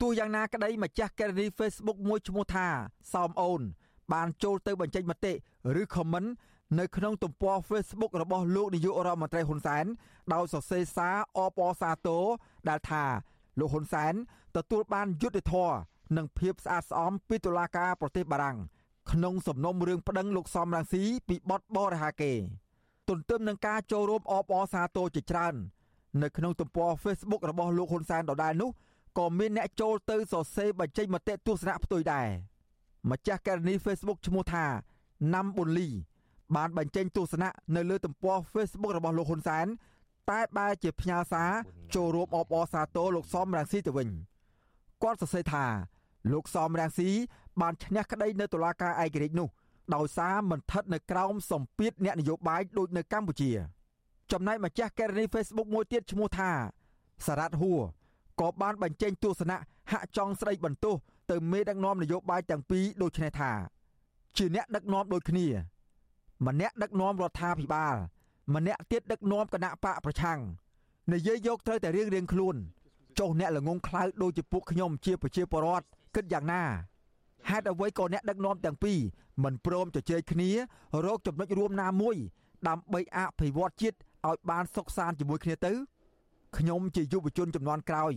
[0.00, 2.66] ទោះយ៉ាងណាក្តីម្ចាស់កេរនី Facebook មួយឈ្មោះថា
[3.12, 3.62] សោមអូន
[4.12, 5.32] បានចូលទៅបញ្ចេញមតិ
[5.80, 6.28] ឬ comment
[6.78, 9.84] នៅក្នុងទំព័រ Facebook របស់លោកនាយករដ្ឋមន្ត្រីហ៊ុនសែន
[10.34, 12.24] ដោយសរសេរសារអបអរសាទរ
[12.68, 13.04] ដែលថា
[13.58, 14.14] លោកហ៊ុនសែន
[14.56, 15.76] ទទួលបានយុត្តិធម៌
[16.16, 18.58] និងភាពស្អាតស្អំពីតុលាការប្រទេសបារាំង
[19.12, 22.32] ក្នុងសំណុំរឿងប្តឹងលោកសំរងស៊ីពីបទបរិហាកេ
[23.08, 25.54] ទន្ទឹមនឹងការចូលរួមអបអរសាទរជាច្រើន
[26.22, 28.70] នៅក្នុងទំព័រ Facebook របស់លោកហ៊ុនសែនដដែលនោះ
[29.18, 32.28] ក៏មានអ្នកចូលទៅសរសេរបញ្ចេញមតិទស្សនៈផ្ទុយដែរ
[33.10, 34.66] ម្ចាស់ករណី Facebook ឈ្មោះថា
[35.34, 35.88] ណាំប៊ុនលី
[36.56, 39.66] បានបញ្ចេញទស្សនៈនៅលើទំព័រ Facebook របស់លោកហ៊ុនសែន
[40.30, 41.50] តែបែរជាផ្ញើសារ
[41.94, 44.08] ចូលរួមអបអរសាទរលោកសំរងស៊ីទៅវិញ
[45.02, 45.64] គាត់សរសេរថា
[46.32, 47.10] លោកសំរងស៊ី
[47.60, 49.48] បានឈ្នះក្តីនៅតុលាការឯករាជ្យនោះ
[49.94, 53.50] ដោយសារមិនស្ថិតនៅក្រោមសម្ពាធអ្នកនយោបាយដូចនៅកម្ពុជា
[54.32, 56.50] ចំណែកម្ចាស់កេរនី Facebook មួយទៀតឈ្មោះថា
[57.26, 57.80] សារ៉ាត់ហួរ
[58.40, 59.56] ក៏បានបញ្ចេញទស្សនៈ
[59.92, 60.94] ហាក់ចង់ស្ដីបន្ទោស
[61.32, 63.52] ទៅមេដឹកនាំនយោបាយទាំងពីរដូចនេះថា
[64.36, 65.46] ជាអ្នកដឹកនាំដូចគ្នា
[66.46, 67.96] ម្នាក់ដឹកនាំរដ្ឋាភិបាល
[68.54, 70.40] ម្នាក់ទៀតដឹកនាំគណៈបកប្រឆាំង
[71.12, 72.56] និយាយយកត្រូវតែរៀងរៀងខ្លួន
[73.18, 76.62] ចុះអ្នកល្ងងខ្លៅដូចជាពួកខ្ញុំជាប្រជាពលរដ្ឋគិតយ៉ាងណា
[77.48, 78.98] ហេតុអ្វីក៏អ្នកដឹកនាំទាំងពីរ
[79.44, 80.50] មិនព្រមជជែកគ្នា
[81.06, 82.16] រកចំណុចរួមណាមួយ
[82.68, 83.96] ដើម្បីអភិវឌ្ឍជាតិ
[84.28, 85.72] ឲ្យបានសុខសាន្តជាមួយគ្នាទៅ
[86.58, 88.12] ខ្ញុំជាយុវជនចំនួនក្រោយ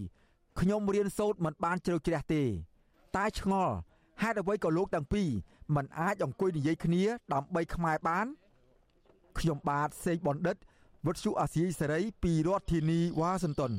[0.60, 2.44] ខ្ញុំរៀនសូត្រមិនបានជ្រៅជ្រះទេ
[3.16, 3.76] តែឆ្ងល់
[4.22, 5.30] ហេតុអ្វីក៏លោកទាំងពីរ
[5.76, 7.04] មិនអាចអង្គុយនិយាយគ្នា
[7.34, 8.26] ដើម្បីខ្មែរបាន
[9.40, 10.58] ខ្ញុំបាទសេកបណ្ឌិត
[11.06, 13.74] វុទ្ធុអាស៊ីសេរីពីរដ្ឋធានីវ៉ាស៊ីនតោន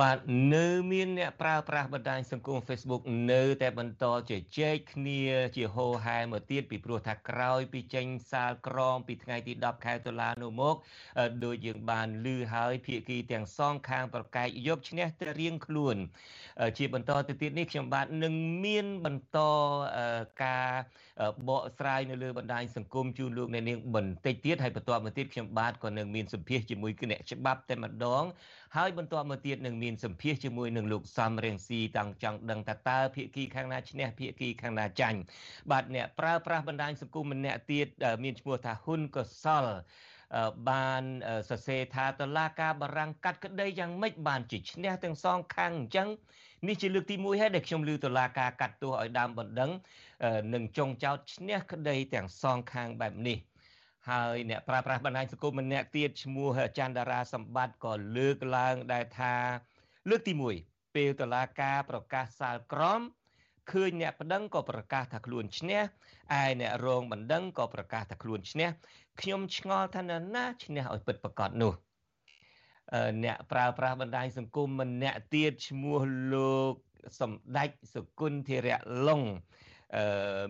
[0.00, 0.18] បាទ
[0.54, 5.22] នៅមានអ្នកប្រើប្រាស់បណ្ដាញសង្គម Facebook នៅតែបន្តជជែកគ្នា
[5.56, 10.74] ជាហោហែមកទៀតពីព្រោះថាក្រោយពីចេញសាលក្រមពីថ្ងៃទី10ខែតុលានោះមក
[11.44, 15.96] ដោយយើងបានឮហើយភាគីទាំងសងខាងប្រកែកយកឈ្នះទៅរៀងខ្លួន
[16.78, 18.34] ជាបន្តទៅទៀតនេះខ្ញុំបាទនឹង
[18.64, 19.38] មានបន្ត
[20.44, 20.70] ការ
[21.48, 28.24] បកស្រាយនៅលើបណ្ដាញសង្គមជូនលោកអ្នកនាងបន្តិចទៀតហើយបន្តមកទៀតខ្ញុំបាទក៏នឹងមានសម្ភាសជាមួយគណៈច្បាប់តែម្ដង
[28.76, 35.18] ហើយបន្តមកទៀតនឹងមានសម្ភាសជាមួយនឹងលោកសំរៀងស៊ីតាំងចង់ដឹងថាតើភាគីខាងណាឈ្នះភាគីខាងណាចាញ់
[35.70, 37.86] បាទអ្នកប្រើប្រាស់បណ្ដាញសង្គមម្នាក់ទៀត
[38.24, 39.66] មានឈ្មោះថាហ៊ុនកសល
[40.70, 41.02] បាន
[41.50, 46.08] សរសេរថាតឡាការបារាំងកាត់ក្តីយ៉ាងម៉េចបានជាឈ្នះទាំងសងខាងអញ្ចឹង
[46.68, 49.70] នេះជាលើកទី1ហើយដែលខ្ញុំលើតឡាការកាត់ទោសឲ្យដើមបណ្ដឹង
[50.54, 53.38] នឹងចងចោតឈ្នះក្តីទាំងសងខាងបែបនេះ
[54.10, 59.34] ហើយអ្នកប្រើប្រាស់បណ្ដាញសង្គមម្នាក់ទៀតឈ្មោះច័ន្ទតារាសម្បត្តិក៏លើកឡើងដែរថា
[60.08, 60.32] លើកទី
[60.64, 63.00] 1ពេលតឡាការប្រកាសសាលក្រម
[63.72, 65.80] ឃើញអ្នកប្តឹងក៏ប្រកាសថាខ្លួនឈ្នះ
[66.40, 68.68] ឯអ្នករងបណ្ដឹងក៏ប្រកាសថាខ្លួនឈ្នះ
[69.20, 70.02] ខ្ញុំឆ្ងល់ថា
[70.34, 71.72] ណាឈ្នះឲ្យពិតប្រកបនោះ
[73.24, 76.00] អ្នកប្រើប្រាស់បណ្ដាញសង្គមម្នាក់ទៀតឈ្មោះ
[76.34, 76.72] លោក
[77.20, 79.65] សម្ដេចសុគន្ធធរៈឡុងអឺ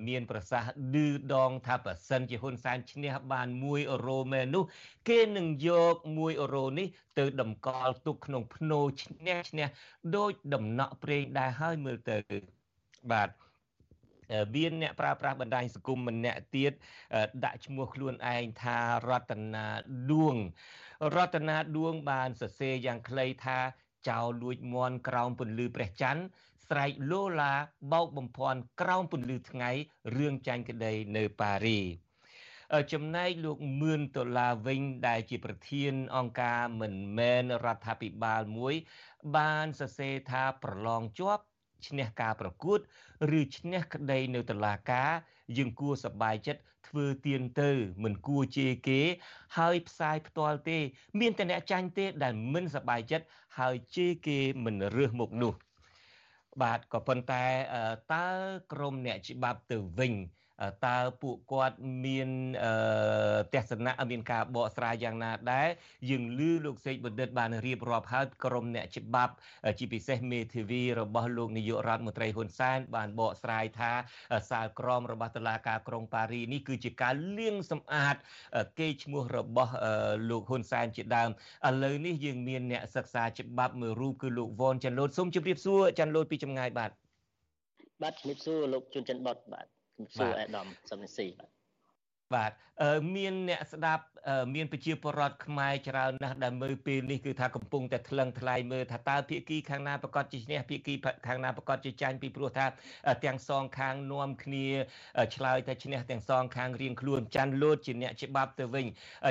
[0.09, 4.65] មានប្រសាសន៍ឌឺដងថាប្រសិនជាហ៊ុនសែនឈ្នះបាន1អឺរ៉ូមែននោះ
[5.09, 6.87] គេនឹងយក1អឺរ៉ូនេះ
[7.19, 9.67] ទៅតម្កល់ទុកក្នុងភ្នោឈ្នះឈ្នះ
[10.17, 12.17] ដោយដំណក់ប្រេងដែរហើយមើលទៅ
[13.13, 13.29] បាទ
[14.55, 16.73] មានអ្នកប្រើប្រាស់បណ្ដាញសង្គមម្នាក់ទៀត
[17.45, 18.79] ដាក់ឈ្មោះខ្លួនឯងថា
[19.09, 19.67] រតនា
[20.11, 20.37] ឌួង
[21.15, 23.59] រតនាឌួងបានសរសេរយ៉ាងខ្លីថា
[24.09, 26.23] ចៅលួចមន់ក្រោមពន្លឺព្រះច័ន្ទ
[26.69, 27.55] ស្រែកលូឡា
[27.93, 29.71] បោកបំភាន់ក្រោមពន្លឺថ្ងៃ
[30.17, 31.81] រឿងចាញ់ក្តីនៅប៉ារី
[32.93, 38.75] ចំណែកលោកមឿនដុល្លារវិញដែលជាប្រធានអង្គការមិនមែនរដ្ឋាភិបាលមួយ
[39.37, 41.43] បានសរសេរថាប្រឡងជាប់
[41.87, 42.79] ឈ្នះការប្រកួត
[43.39, 45.11] ឬឈ្នះក្តីនៅតុលាការ
[45.57, 47.71] យើងគួរសប្បាយចិត្ត ធ្វើទៀនទៅ
[48.05, 49.01] មិនគួរជេរគេ
[49.59, 50.79] ហើយផ្សាយផ្ទាល់ទេ
[51.21, 53.27] មានតែអ្នកចាញ់ទេ ដែលមិនសប្បាយចិត្ត
[53.59, 55.53] ហើយជេរគេមិនរើសមុខនោះ
[56.63, 57.45] បាទក៏ប៉ុន្តែ
[58.15, 58.29] តើ
[58.73, 60.13] ក្រមអ្នកច្បាប់ទៅវិញ
[60.87, 62.29] តើពួកគាត់មាន
[63.55, 65.69] ទស្សនៈមានការបកស្រាយយ៉ាងណាដែរ
[66.11, 69.33] យើងឮលោកសេកបណ្ឌិតបានរៀបរាប់ហើយក្រុមអ្នកច្បាប់
[69.79, 73.93] ជាពិសេសមេធាវីរបស់លោកនាយករដ្ឋមន្ត្រីហ៊ុនសែនបានបកស្រាយថា
[74.51, 78.17] សាលក្រមរបស់តុលាការក្រុងប៉ារីនេះគឺជាការលាងសម្អាត
[78.79, 79.73] គេឈ្មោះរបស់
[80.31, 81.31] លោកហ៊ុនសែនជាដើម
[81.69, 86.91] ឥឡូវនេះយើងមានអ្នកសិក្សាច្បាប់មួយរូបគឺលោកវ៉នចាន់លូតសូមជម្រាបសួរចាន់លូតពីចម្ងាយបាទ
[88.03, 89.67] បាទជំរាបសួរលោកជួនច័ន្ទបតបាទ
[90.17, 91.51] សួរអេដាមសំនិស៊ីបាទ
[92.35, 92.53] បាទ
[93.15, 94.05] មានអ្នកស្ដាប់
[94.55, 100.95] មានប្រជាពលរដ្ឋខ្មែរច្រើនណាស់ដែលមើលពេលនេះគឺថាកំពុងតែថ្លឹងថ្លែងមើលថាតើភាគីខាងណាប្រកាសជាឈ្នះភាគី
[101.27, 102.67] ខាងណាប្រកាសជាចាញ់ពីព្រោះថា
[103.25, 104.67] ទាំងសងខាងនាំគ្នា
[105.35, 108.87] ឆ្លើយថាឈ្នះទាំងសងខាងរៀងខ្លួនចាន់លូតជាអ្នកច្បាប់ទៅវិញ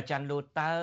[0.09, 0.73] ចាន់លូតតើ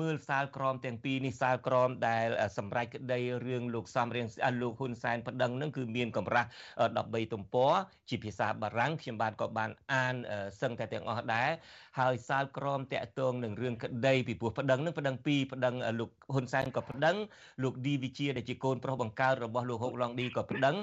[0.00, 2.26] មើលសាលក្រមទាំងពីរនេះសាលក្រមដែល
[2.58, 4.26] សម្រេចក្តីរឿងលោកសំរៀង
[4.62, 6.48] លោកហ៊ុនសែនប្តឹងនឹងគឺមានកម្រាស់
[6.90, 7.72] 13ទំព័រ
[8.08, 10.14] ជាភាសាបារាំងខ្ញុំបាទក៏បានអាន
[10.60, 11.50] សឹងតែទាំងអស់ដែរ
[11.98, 17.16] ហើយសាលក្រមតាក់ទងនឹងរឿងក្តីពីព្រោះប្តឹងនឹងប្តឹងពីរប្តឹងលោកហ៊ុនសែនក៏ប្តឹង
[17.62, 20.76] លោកឌីវិជាដែលជាកូនប្រុសបង្កើតរបស់លោកហុកឡុងឌីក៏ប្តឹង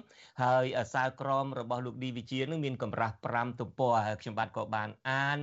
[0.43, 5.37] ហើយសាលក្រមរបស់លោកឌីវិជានឹងមានកម្រាស់5ទំព័រហើយខ្ញុំបាទក៏បានអាន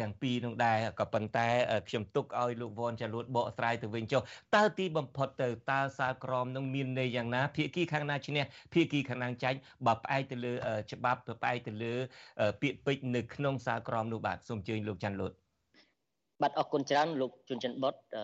[0.00, 1.48] ទាំងពីរនោះដែរក៏ប៉ុន្តែ
[1.88, 4.22] ខ្ញុំទុកឲ្យលោកវ៉ាន់ចាលួតបកស្រាយទៅវិញចុះ
[4.54, 10.52] តើទីបំផុតទៅតើសាលក្រមនឹងមានន័យយ៉ាងណាភាគីខាងណាឈ្នះភាគីខាងណាចាញ់បើផ្អែកទៅលើ
[10.92, 11.94] ច្បាប់ផ្អែកទៅលើ
[12.62, 15.45] ពាក្យពេចន៍នៅក្នុងសាលក្រមនោះបាទសូមអញ្ជើញលោកច័ន្ទលូត
[16.42, 18.22] បាទអរគុណច្រើនលោកជុនចិនបុតអឺ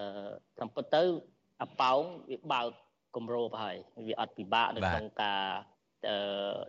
[0.59, 1.03] តាមពិតទៅ
[1.63, 2.01] អប៉ោង
[2.31, 2.67] វាបើក
[3.17, 3.77] គម្របហើយ
[4.09, 5.43] វាអត់ពិបាកនៅក្នុងការ
[6.09, 6.17] អឺ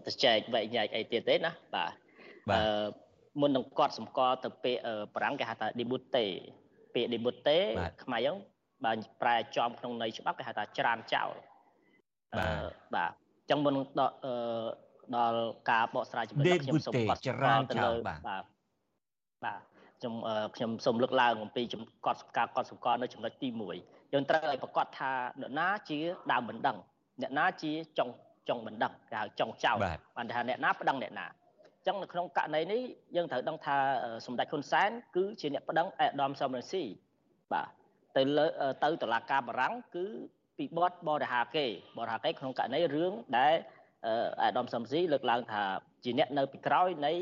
[0.06, 1.92] ទៅចែកវែកញែកអីទៀតទេណាបាទ
[2.52, 2.86] អឺ
[3.42, 4.82] មុននឹងគាត់សម្គាល់ទៅពាក្យ
[5.16, 7.58] ប្រាំងគេហៅថា debute ពាក្យ debute
[8.04, 8.38] ខ្មែរយើង
[8.86, 8.92] បើ
[9.22, 11.32] ប្រែចំក្នុងន័យច្បាប់គេហៅថាច្រានចោល
[12.34, 12.44] អឺ
[12.96, 14.14] បាទអញ្ចឹងមុនដល់
[15.16, 15.42] ដល់
[15.72, 18.20] ការបកស្រាយចំណុចខ្ញុំសូមកត់ច្រានទៅលើបាទ
[19.46, 19.62] បាទ
[20.04, 20.16] ខ្ញុំ
[20.56, 21.64] ខ្ញុំសូមលើកឡើងអំពី
[22.06, 23.50] កត់ការកត់សម្គាល់នៅចំណុចទី
[23.82, 26.00] 1យើងត្រូវឲ្យប្រកាសថាអ្នកណាជា
[26.32, 26.78] ដើមបណ្ដឹង
[27.22, 28.10] អ្នកណាជាចុង
[28.50, 29.78] ចុងបណ្ដឹងគេហៅចុងចោល
[30.18, 32.82] បានថាអ្នកណាប្តឹងអ្នកណាអញ្ចឹងនៅក្នុងករណីនេះ
[33.16, 33.76] យើងត្រូវដឹងថា
[34.26, 36.84] សម្ដេចហ៊ុនសែនគឺជាអ្នកប្តឹងអេដាមសំរងស៊ី
[37.54, 37.68] បាទ
[38.18, 38.46] ទៅលើ
[38.84, 40.06] ទៅតុលាការបារាំងគឺ
[40.58, 41.66] ពីបទបរិហាគេ
[41.98, 43.54] បរិហាគេក្នុងករណីរឿងដែល
[44.44, 45.64] អេដាមសំស៊ីលើកឡើងថា
[46.04, 47.14] ជាអ្នកនៅពីក្រោយនៃ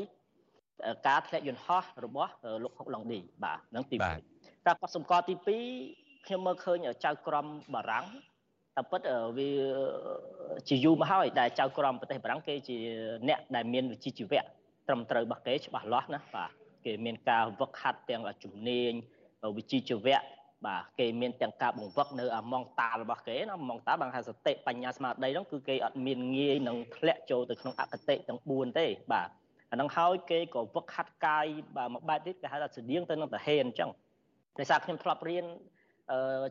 [1.06, 4.12] ការធ្លាក់យន្តហោះរបស់លោកហុកឡុងឌីបាទនឹងទី1តែ
[4.66, 8.06] គាត់សម្គាល់ទី2ខ្ញុំមើលឃើញចៅក្រមបារាំង
[8.76, 9.00] តែពិត
[9.36, 9.50] វា
[10.68, 12.76] ជាយូរមកហើយដែលចៅក្រមប្រទេសបារាំងគេជា
[13.28, 14.42] អ្នកដែលមានវិជ្ជាជីវៈ
[14.88, 16.50] ត្រឹមត្រូវរបស់គេច្បាស់លាស់ណាបាទ
[16.84, 18.92] គេមានការវឹកហាត់ទាំងជំនាញ
[19.56, 20.22] វិជ្ជាជីវៈ
[20.66, 29.28] បាទគេមានទាំងការបង្វឹកនៅអាម៉ងតារបស់គេណាម៉ងតាបានថាសតិបញ្ញាស្មារតីហ្នឹងគឺគេអត់មានងាយនឹងធ្លាក់ចូលទៅក្នុងអកតេទាំង4ទេបាទ
[29.72, 31.46] អាហ្នឹងហើយគេក៏វឹកហាត់កាយ
[31.76, 33.90] បាទមួយបែបទៀតគេហៅថាស្តៀងទៅនឹងតាហេអញ្ចឹង
[34.58, 35.44] ដោយសារខ្ញុំធ្លាប់រៀន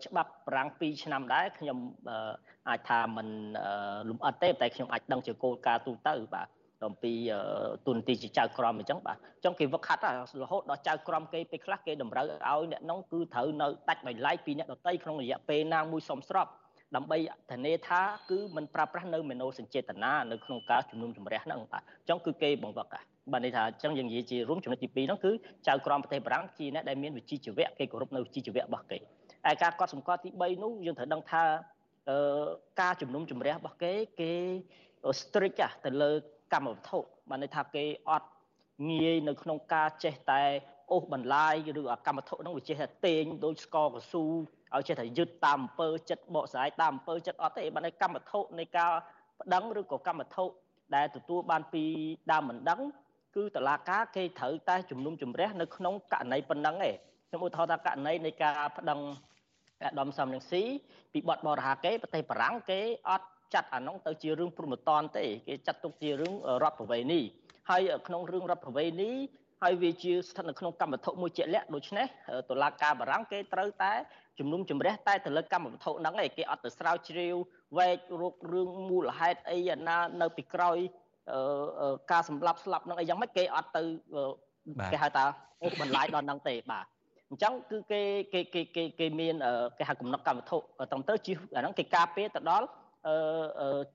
[0.06, 1.78] ច្បាប់ប្រាំង2ឆ្នាំដែរខ្ញុំ
[2.70, 3.28] អាចថាมัน
[4.10, 6.48] លំអិតទេតែខ្ញុំអាចដឹងជាគោលការណ៍ទូទៅបាទ
[6.88, 7.14] អំពី
[7.88, 10.02] ទុនទីជាចៅក្រមអញ្ចឹងបាទអញ្ចឹងគេវឹកហាត់
[10.44, 16.48] រហូតដល់ចៅក្រមគេពេលខ្លះគេតម្រូវឲ្យអ្នកនោះគឺត្រូវនៅដាច់ដោយឡែកពីអ្នកដតីក្នុងរយៈពេលណាមួយសមស្រប
[16.96, 17.18] ដើម្បី
[17.52, 22.88] ធានាថាគឺมันប្រើប្រាស់នៅមេណូសញ្ចេតនានៅក្នុងការជំនុំជម្រះហ្នឹងបាទអញ្ចឹងគឺគេបង្វឹក
[23.32, 25.32] បាទនេះថាអញ្ចឹងយើងនិយាយជារួមចំណុចទី2ហ្នឹងគឺ
[25.68, 31.44] ចៅក្រមប្រទេសបារាំងជាអ្នកដែលមានវិជ្ជាជីវៈគេគោរពនៅវិជ្ជាជីវៈរបស់គេឯការកត់សម្គាល់ទី3នោះយើងត្រូវដឹងថា
[32.10, 32.46] អឺ
[32.82, 34.32] ការជំនុំជម្រះរបស់គេគេ
[35.20, 36.12] strict ទៅលើ
[36.54, 38.30] កម្មវត្ថុបានន័យថាគេអត់
[38.90, 40.42] ងាយនៅក្នុងការចេះតែ
[40.92, 44.26] អូសបន្លាយឬកម្មវត្ថុហ្នឹងវាចេះតែតេងដូចស្ករកស៊ូ
[44.76, 48.92] ឲ្យចេះតែយឹតតាមអំពើចិត្តបកស្រាយតាមអំពើចិត្តអត់ទេបានន័យកម្មវត្ថុនៃការ
[49.40, 50.46] ប្តឹងឬក៏កម្មវត្ថុ
[50.96, 51.84] ដែលទទួលបានពី
[52.32, 52.82] ដើមមិនដឹង
[53.36, 56.96] គឺតឡាការគេត្រូវតែជំនុំជម្រះនៅក្នុងករណីប៉ុណ្ណឹងឯង
[57.28, 59.00] ខ្ញុំឧទាហរណ៍ថាករណីនៃការប្តឹង
[59.84, 60.64] អាដាមសំរងស៊ី
[61.14, 67.20] ពីបទបរហាគេប្រទេសបារាំងគេអត់ចាត់អានោះទៅជារឿងព្រមតនទេគេចាត់ទុកជារឿងរដ្ឋប្រវេណី
[67.70, 69.12] ហើយក្នុងរឿងរដ្ឋប្រវេណី
[69.62, 72.06] ហើយវាជាស្ថិតនៅក្នុងកម្មវត្ថុមួយជាក់លាក់ដូច្នេះ
[72.50, 73.92] តុលាការបារាំងគេត្រូវតែ
[74.40, 77.36] ជំនុំជម្រះតែទៅលើកម្មវត្ថុហ្នឹងឯងគេអត់ទៅស្រាវជ្រាវ
[77.78, 79.58] វែករករឿងមូលហេតុអី
[79.88, 80.78] ណានៅពីក្រោយ
[82.12, 83.82] ការសម្លាប់ស្លាប់ហ្នឹងអីយ៉ាងម៉េចគេអត់ទៅ
[84.92, 85.24] គេហៅថា
[85.64, 86.86] អូសបន្លាយដល់ហ្នឹងទេបាទ
[87.30, 88.02] អញ្ចឹងគឺគេ
[88.34, 89.36] គេគេគេគេមាន
[89.78, 90.58] គេហៅកំណត់កម្មវត្ថុ
[90.92, 92.68] ត្រឹមត្រូវជិះអាហ្នឹងគេការពារទៅដល់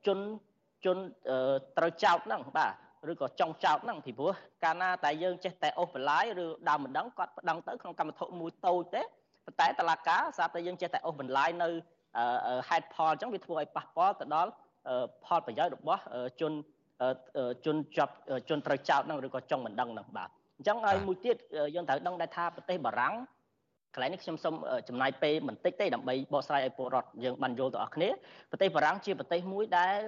[0.06, 0.18] ជន
[0.84, 0.96] ជន
[1.78, 2.72] ត្រូវចោតហ្នឹងបាទ
[3.10, 4.32] ឬក៏ចង់ចោតហ្នឹងពីព្រោះ
[4.64, 9.02] កាលណាតែយើងចេះតែអូសបន្លាយឬដើមមិនដឹងគាត់ប្តឹងទៅក្នុងកម្មវត្ថុមួយតូចទេ
[9.46, 11.68] ប៉ុន្តែតឡាការស្រាប់តែយើងចេះតែអូសបន្លាយនៅ
[12.68, 14.50] ហេតុផលអញ្ចឹងវាធ្វើឲ្យប៉ះពាល់ទៅដល់
[15.24, 16.02] ផលប្រយោជន៍របស់
[16.40, 16.52] ជន
[17.66, 18.14] ជនជាប់
[18.48, 21.36] ជនត្រូវចោតហ្នឹងឬក៏ចង់មិនដឹងហ្នឹងបាទអញ្ចឹងហើយមួយទៀត
[21.74, 23.14] យើងត្រូវដឹងដែរថាប្រទេសបារាំង
[23.94, 24.54] កន្លែងនេះខ្ញុំសូម
[24.88, 28.08] ចំណាយពេលបន្តិចទេដើម្បីបកស្រាយឲ្យពលរដ្ឋយើងបានយល់ទៅអស់គ្នា
[28.50, 29.98] ប្រទេសបារាំងជាប្រទេសមួយដែល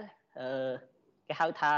[1.29, 1.73] គេហៅថា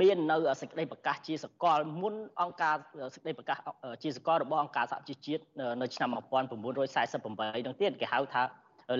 [0.00, 2.76] មាននៅសេចក្តីប្រកាសជាសកលមុនអង្គការ
[3.14, 3.56] សេចក្តីប្រកាស
[4.02, 5.42] ជាសកលរបស់អង្គការសហជីវជាតិ
[5.80, 8.42] នៅឆ្នាំ1948នឹងទៀតគេហៅថា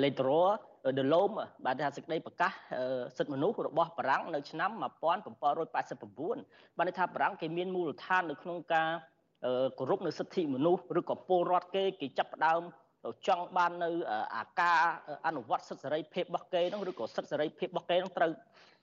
[0.03, 0.41] Lettre
[0.99, 2.53] de l'Homme បានថាសេចក្តីប្រកាស
[3.17, 8.89] សិទ្ធិមនុស្សរបស់បារាំងនៅឆ្នាំ1789បានថាបារាំងគេមានមូលដ្ឋាននៅក្នុងការ
[9.79, 12.63] គោរពនៅសិទ្ធិមនុស្សឬក៏ពលរដ្ឋគេគេចាប់ផ្ដើម
[13.28, 13.90] ចង់បាននៅ
[14.36, 14.80] អាការ
[15.28, 18.32] អនុវត្តសិទ្ធិសេរីភាពរបស់គេនោះឬក៏សិទ្ធិសេរីភាពរបស់គេនោះត្រូវ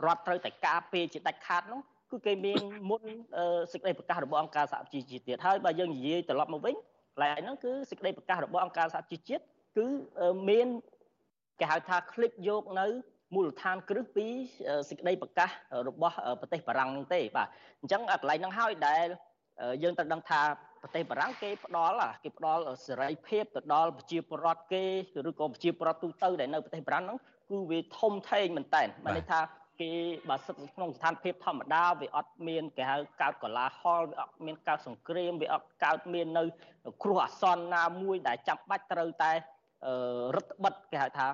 [0.07, 2.61] រដ្ឋត្រូវតែការពារជាដាច់ខាតនោះគឺគេមាន
[2.91, 3.03] មុន
[3.73, 6.75] សេចក្តីប្រកាសរបស់អង្គការសហជីវជាតិទៀតហើយបើយើងនិយាយត្រឡប់មកវិញ
[7.15, 9.43] កន្លែងហ្នឹងគឺសេចក្តីប្រកាសរបស់អង្គការសហជីវជាតិ
[9.79, 9.87] គឺ
[10.49, 10.69] មាន
[11.61, 12.87] គេហៅថាคลิปយកនៅ
[13.35, 14.27] មូលដ្ឋានគ្រឹះពី
[14.89, 15.51] សេចក្តីប្រកាស
[15.89, 17.49] របស់ប្រទេសបារាំងហ្នឹងទេបាទ
[17.81, 19.07] អញ្ចឹងកន្លែងហ្នឹងហើយដែល
[19.83, 20.41] យើងត្រូវដឹងថា
[20.82, 24.84] ប្រទេសបារាំងគេផ្ដល់គេផ្ដល់សេរីភាពទៅដល់ប្រជាពលរដ្ឋគេ
[25.30, 27.20] ឬក៏ប្រជាពលរដ្ឋទូទៅដែលនៅប្រទេសបារាំងហ្នឹង
[27.50, 29.40] គឺវាធំធេងមែនតើបានន័យថា
[29.82, 29.92] គេ
[30.30, 36.44] បើសិទ្ធក្នុងស្ថានភាពធម្មតាវាអត់មានគេហៅកើតកលាហលវាអត់មានកើតសង្គ្រាមវាអត់កើតមាននៅ
[37.04, 39.32] គ្រោះអាសន្នណាមួយដែលចាំបាច់ត្រូវតែ
[40.36, 41.28] រដ្ឋបិទគេហៅថា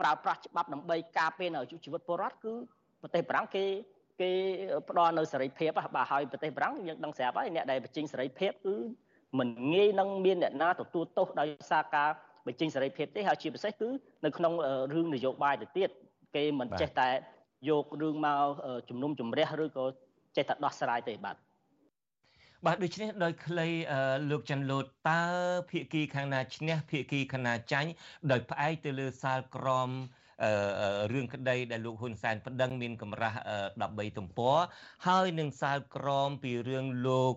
[0.00, 2.54] ប្រើប្រាស់ច្បាប់ដើម្បីការពារនៅជីវិតពលរដ្ឋគឺ
[3.02, 3.64] ប្រទេសបារាំងគេ
[4.20, 4.32] គេ
[4.90, 8.76] ផ្ដល់នៅសេរីភាពបាទហើយប្រទេសបារាំងយើងដឹងស្រាប់ហើយអ្នកដែលបញ្ចេញសេរីភាពគឺ
[9.38, 12.10] មិនងាយនឹងមានអ្នកណាទទួលទោសដោយសារការ
[12.46, 13.88] បញ្ចេញសេរីភាពទេហើយជាពិសេសគឺ
[14.24, 14.52] នៅក្នុង
[14.94, 15.90] រឿងនយោបាយទៅទៀត
[16.36, 17.08] គេមិនចេះតែ
[17.68, 18.44] យករឿងមក
[18.88, 19.84] ជំនុំជម្រះឬក៏
[20.36, 21.36] ចេះតែដោះស្រាយទេបាទ
[22.66, 23.68] បាទដូច្នេះដោយគ្លី
[24.30, 25.22] លោកច័ន្ទលូតតើ
[25.70, 27.90] ភៀកគីខាងណាឈ្នះភៀកគីខាងណាចាញ់
[28.30, 29.90] ដោយផ្អែកទៅលើសាលក្រម
[31.12, 33.38] រឿងក្តីដែលលោកហ៊ុនសែនប្តឹងមានកម្រាស់
[33.76, 34.56] 13ទំព័រ
[35.06, 37.34] ហើយនឹងសាលក្រមពីរឿងលោក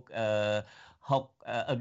[1.09, 1.23] ហុក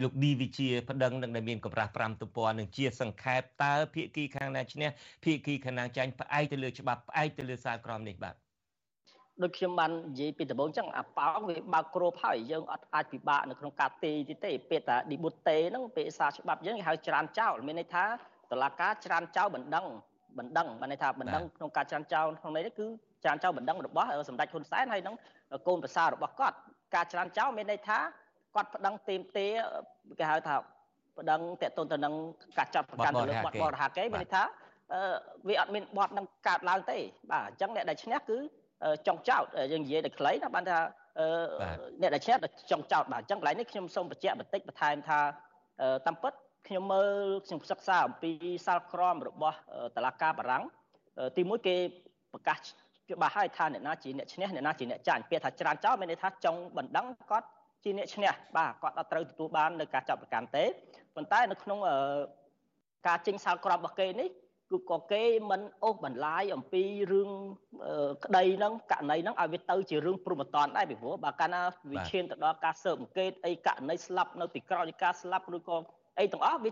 [0.03, 4.89] លោកឌីវិជាប្តឹងនឹងដែលមានកម្រាស់5ទំព័រនឹងជាសង្ខេបតើភៀកគីខាងណាឈ្នះ
[5.25, 8.37] ភៀកគីខាងណាចាញ់ផ្អែកទៅលើច្បាប់ផ្អែកទៅលើសាលក្រមនេះបាទ
[9.43, 18.05] ដូចខ្ញុំបាននិយាយពីដំបូងចឹងអាប៉ោងវាបើកគ្របហើយយើងអត់អាចពិបាកនៅក្នុងការទេទេទេពាក្យថាឌីប៊ូតេហ្នឹងពាក្យសារច្បាប់យើងគេហៅច្រានចោលមានន័យថា
[18.51, 19.87] តឡាការច្រានចោលបណ្ដឹង
[20.39, 22.87] បណ្ដឹងបានន័យថាបណ្ដឹងក្នុងការច្រានចោលក្នុងនេះគឺ
[23.25, 25.15] ច្រានចោលបណ្ដឹងរបស់សម្ដេចហ៊ុនសែនហើយនឹង
[25.69, 26.57] កូនប្រសាររបស់គាត់
[26.95, 27.99] ការច្រានចោលមានន័យថា
[28.55, 29.47] គាត់ប្តឹងទៀមទា
[30.19, 30.57] គេហៅថា
[31.19, 32.15] ប្តឹងតេតូនទៅនឹង
[32.59, 34.43] ការចាប់ប្រកាន់ទៅលើបទបរហាកេមានន័យថា
[35.49, 36.99] វាអត់មានបត់នឹងកើតឡើងទេ
[37.31, 38.39] បាទអញ្ចឹងអ្នកដែលឈ្នះគឺ
[39.07, 40.79] ចុងចោតយើងនិយាយតែខ្លីណាបានថា
[42.01, 42.37] អ្នកដែលឈ្នះ
[42.71, 45.21] ចុងចោតបាទអញ្ចឹងកន្លែងនេះខ្ញុំសូមបញ្ជាក់បន្តិចបន្ថែមថា
[46.07, 46.33] តាមពិត
[46.69, 48.33] ខ្ញុំមើលខ្ញុំសិក្សាអំពី
[48.67, 49.57] សាលក្រមរបស់
[49.97, 50.65] តឡាការបារាំង
[51.37, 51.77] ទីមួយគេ
[52.33, 52.59] ប្រកាស
[53.11, 57.49] ច្បាស់ហើយថាអ្នកណាជាអ្នកឈ្នះអ្នកណាជាអ្នកចាញ់ពាក្យថាច្រើនចោលមានន័យថាចុងបណ្ដឹងគាត់
[57.85, 60.65] ជាអ្នកឈ្នះបាទគាត់អត់ត្រូវទទួលបាននៅការចាប់ប្រកាន់ទេ
[61.15, 61.79] ប៉ុន្តែនៅក្នុង
[63.07, 64.29] ការចេញសាលក្រមរបស់គេនេះ
[64.73, 67.31] គឺក៏គេមិនអូសបន្លាយអំពីរឿង
[68.25, 71.61] ក្តីហ្នឹងករណីហ្នឹងឲ្យវាទៅជារឿងព្រមត្តនដែរពីព្រោះបើកាលណា
[71.91, 75.79] វាឈានទៅដល់ការស៊ើបអង្កេតអីករណីស្លាប់នៅពីក្រោយការស្លាប់ឬក៏
[76.19, 76.71] អីទាំងអស់វា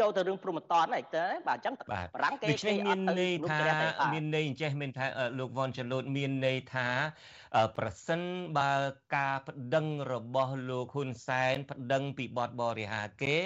[0.00, 5.06] ចូលទៅរឿងព្រមត្តនហ្នឹងទៅបាទអញ្ចឹងបារាំងគេគេមានន័យថាមានន័យអញ្ចេះមានថា
[5.38, 6.88] លោកវ៉ាន់ចលូតមានន័យថា
[7.76, 8.20] ប្រសិន
[8.58, 8.72] បើ
[9.16, 13.36] ការប្តឹងរបស់លោកហ៊ុនសែនប្តឹងពីបទបរិហាគេ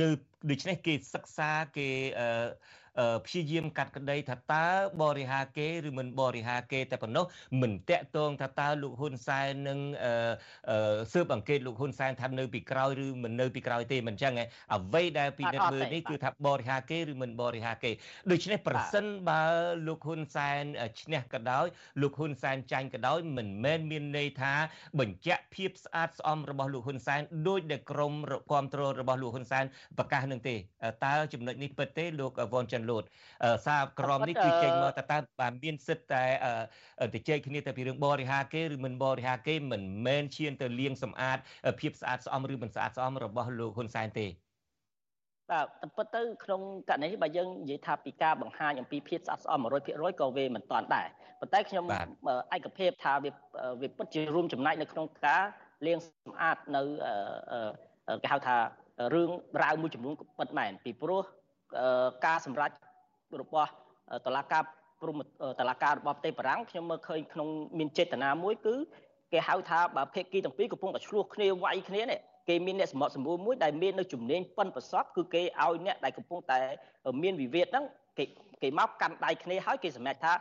[0.00, 0.10] នៅ
[0.50, 1.88] ដូច្នេះគេសិក្សាគេ
[3.26, 4.66] ព្យាយាមកាត់ក្តីថាតើ
[5.02, 7.24] បរិហាគេឬមិនបរិហាគេតែប៉ុណ្ណោះ
[7.62, 9.78] មិនតាក់ទងថាតើលោកហ៊ុនសែននឹង
[11.12, 14.32] ស៊ើបអង្កេតលោកហ៊ុនសែនថានៅពីក្រោយឬមិននៅពីក្រោយទេមិនចឹង
[14.74, 17.90] អ្វីដែលពិនិត្យមើលនេះគឺថាបរិហាគេឬមិនបរិហាគេ
[18.30, 19.42] ដូច្នេះប្រសិនបើ
[19.86, 20.62] លោកហ៊ុនសែន
[21.00, 21.66] ឈ្នះក៏ដោយ
[22.02, 24.54] លោកហ៊ុនសែនចាញ់ក៏ដោយមិនមែនមានន័យថា
[25.00, 29.64] បញ្ជាក់ភាពស្អាតស្អំរបស់លោកហ៊ុនសែនដោយដែលក្រមគ្រប់គ្រងរបស់លោកហ៊ុនសែន
[29.98, 30.54] ប្រកាសនឹងទេ
[31.04, 33.04] តើចំណុចនេះពិតទេលោកវ៉ុនចាន់លូត
[33.66, 36.24] សារក្រមនេះគឺចេញមកតើតើបានមានសិទ្ធតែ
[37.14, 41.38] ទៅជែកគ្នាតែពីរឿងបរិហាគេឬមិនបរិហាគេមិនមែនឈានទៅលាងសម្អាត
[41.80, 44.45] ភាពស្អាតស្អំឬមិនស្អាតស្អំរបស់លោកហ៊ុនសែនទេ
[45.50, 49.58] បាទតែពិតទៅក្នុងករណីនេះបើយើងនិយាយថាពីការបង្ហាញអំពីភាពស្អាតស្អំ
[49.90, 51.06] 100%ក៏វាមិនតាន់ដែរ
[51.40, 51.84] ប៉ុន្តែខ្ញុំ
[52.56, 53.30] ឯកភាពថាវា
[53.80, 55.42] វាពិតជារួមចំណែកនៅក្នុងការ
[55.86, 56.82] លាងសម្អាតនៅ
[58.22, 58.56] គេហៅថា
[59.14, 59.30] រឿង
[59.62, 61.22] រ៉ាវមួយចំនួនពិតមែនពីព្រោះ
[62.26, 62.70] ការសម្រេច
[63.40, 63.70] របស់
[64.26, 64.62] តឡាការ
[65.00, 65.18] ព្រម
[65.60, 68.74] តឡាការរបស់ប្រទេសបារាំងខ្ញុំមើលឃើញក្នុងមានចេតនាមួយគឺ
[69.32, 76.60] គេហៅថាបើភេកគីទាំងពីរកំពុងតែឆ្លោះគ្នាវាយគ្នានេះ គេមានអ្នកសម្បត្តិសម្បូរមួយដែលមាននៅជំនាញប៉ិនប្រសពគឺគេឲ្យអ្នកដែលកំពុងតែ
[77.22, 77.84] មានវិវាទហ្នឹង
[78.18, 78.24] គេ
[78.62, 80.32] គេមកកាន់ដៃគ្នាហើយគេសម្រេចថា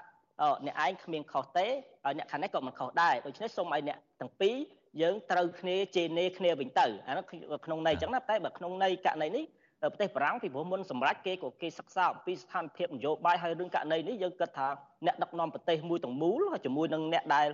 [0.66, 1.66] អ្នកឯងគ្មានខុសទេ
[2.03, 4.56] ហើយអ្នកខាងនេះក៏មិនខុសដែរដូច្នេះសូមឲ្យអ្នកទាំងពីរ
[5.01, 7.26] យើងត្រូវគ្នាជេរនេគ្នាវិញទៅអានោះ
[7.66, 9.45] ក្នុងន័យអញ្ចឹងណាតែបើក្នុងន័យករណីនេះ
[9.82, 14.68] ប្រទេសបារាំងពីព្រោះមុនសម្រាប់គេក៏គេសិក្សាអំពីស្ថានភាពនយោបាយហើយរឿងករណីនេះយើងគិតថា
[15.06, 17.47] អ្នកដឹកនាំប្រទេសមួយទាំងមូលជាមួយនឹងអ្នកដែល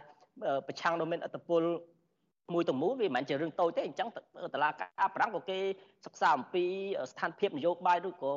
[0.67, 1.61] ប្រឆាំងនៅមានអត្តពល
[2.53, 4.09] មួយទាំងមូលវាមិនមែនជារឿងតូចទេអញ្ចឹង
[4.55, 5.59] តឡាការបារាំងក៏គេ
[6.05, 6.65] សិក្សាអំពី
[7.11, 8.33] ស្ថានភាពនយោបាយឬក៏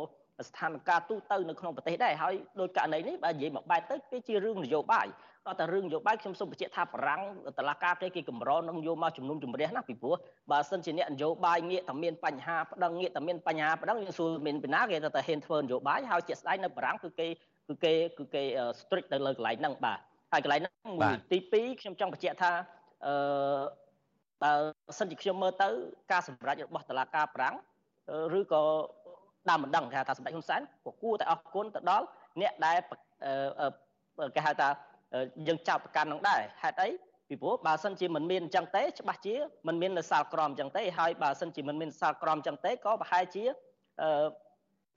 [0.49, 5.07] ស្ថានភាពទូទៅនៅក្នុងប្រទេសដែរហើយដោយករណីនេះបើនិយាយមកបែបទៅគេជារឿងនយោបាយ
[5.47, 7.23] ដល់តែរឿងនយោបាយខ្ញុំសូមបញ្ជាក់ថាបារាំង
[7.59, 10.17] តឡាការគេគេកម្រនឹងយកមកជំនុំជម្រះណាពីព្រោះ
[10.51, 17.27] បើសិនជាអ្នកនយោបាយងាកតែមានបញ្ហាប្តឹងងាកតែមានបញ្ហាប្តឹងយើងសួរមានពីណាគេទៅតែហ៊ានធ្វើនយោបាយហើយជាក់ស្ដែងនៅបារាំងគឺគេ
[17.69, 18.43] គឺគេគឺគេ
[18.81, 19.99] strict ទៅលើកន្លែងហ្នឹងបាទ
[20.33, 22.53] ហើយកន្លែងហ្នឹងមួយទី2ខ្ញុំចង់បញ្ជាក់ថា
[23.07, 23.15] អឺ
[24.43, 24.53] បើ
[24.99, 25.69] សិនជាខ្ញុំមើលទៅ
[26.13, 27.57] ការសម្រេចរបស់តឡាការបារាំង
[28.39, 28.63] ឬក៏
[29.51, 32.07] ដើមមិនដឹងគេថាសម្ដេចហ៊ុនសែនក៏គួរតែអរគុណទៅដល់
[32.41, 32.79] អ្នកដែល
[34.37, 34.69] គេហៅថា
[35.49, 36.89] យើងចាប់ប្រកាន់នឹងដែរហេតុអី
[37.29, 39.35] ពីព្រោះបើសិនជាមិនមានអញ្ចឹងទេច្បាស់ជា
[39.67, 43.45] មិនមាននៅសាលក្រមអញ្ចឹងទេហើយបើសិនជាមិនមានសាលក្រមអញ្ចឹងទេក៏ប្រហែលជា
[44.03, 44.27] អឺ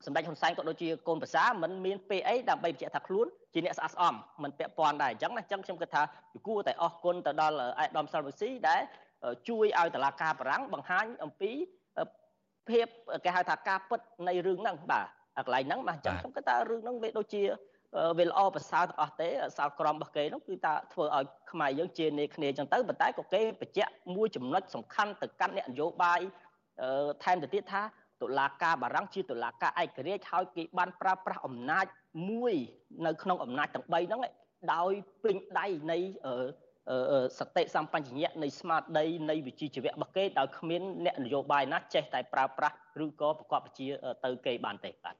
[0.05, 4.13] សម្ដេចហ៊ុនសែនក៏ដូចជាកូនប្រសាមិនមានពេលអីដើម្បីបញ្ជាក់ថាខ្លួនជាអ្នកស្អាតស្អំ
[4.43, 6.01] មិនពាក់ព័ន្ធដែរអញ្ចឹងណាអញ្ចឹងខ្ញុំគិតថា
[6.47, 8.81] គួរតែអរគុណទៅដល់អេដាមសាល់វីស៊ីដែល
[9.49, 11.51] ជួយឲ្យតឡាការបារាំងបង្ហាញអំពី
[12.69, 12.87] ភាព
[13.25, 15.07] គេហៅថាការពិតនៃរឿងហ្នឹងបាទ
[15.45, 17.43] កន្លែងហ្នឹងបាទអញ្ចឹងខ្ញុំគិតថារឿងហ្នឹងវាដូចជា
[18.17, 26.19] វាល្អប្រសើរទាំងអស់ទេសាលក្រមរបស់គេនោះគឺថាធ្វើឲ្យខ្មែរយើងជានេគ្នាចឹងទៅប៉ុន្តែក៏គេបញ្ជាក់មួយចំណុចសំខាន់ទៅកាន់អ្នកនយោបាយ
[27.23, 27.81] ថែមទៅទៀតថា
[28.21, 31.85] តុលាការបារាំងជាតុលាការឯករាជ្យហើយគេបានប្រើប្រាស់អំណាច
[32.29, 32.55] មួយ
[33.05, 34.21] នៅក្នុងអំណាចទាំង3ហ្នឹង
[34.73, 34.91] ដោយ
[35.23, 35.97] ពេញដៃនៃ
[37.39, 42.75] សតិសម្បញ្ញៈនៃស្មារតីនៃវិជ្ជាជីវៈរបស់គេដោយគ្មានអ្នកនយោបាយណាចេះតែប្រើប្រាស់
[43.05, 43.87] ឬក៏ប្រកបវិជ្ជា
[44.25, 45.15] ទៅគេបានទេបាទ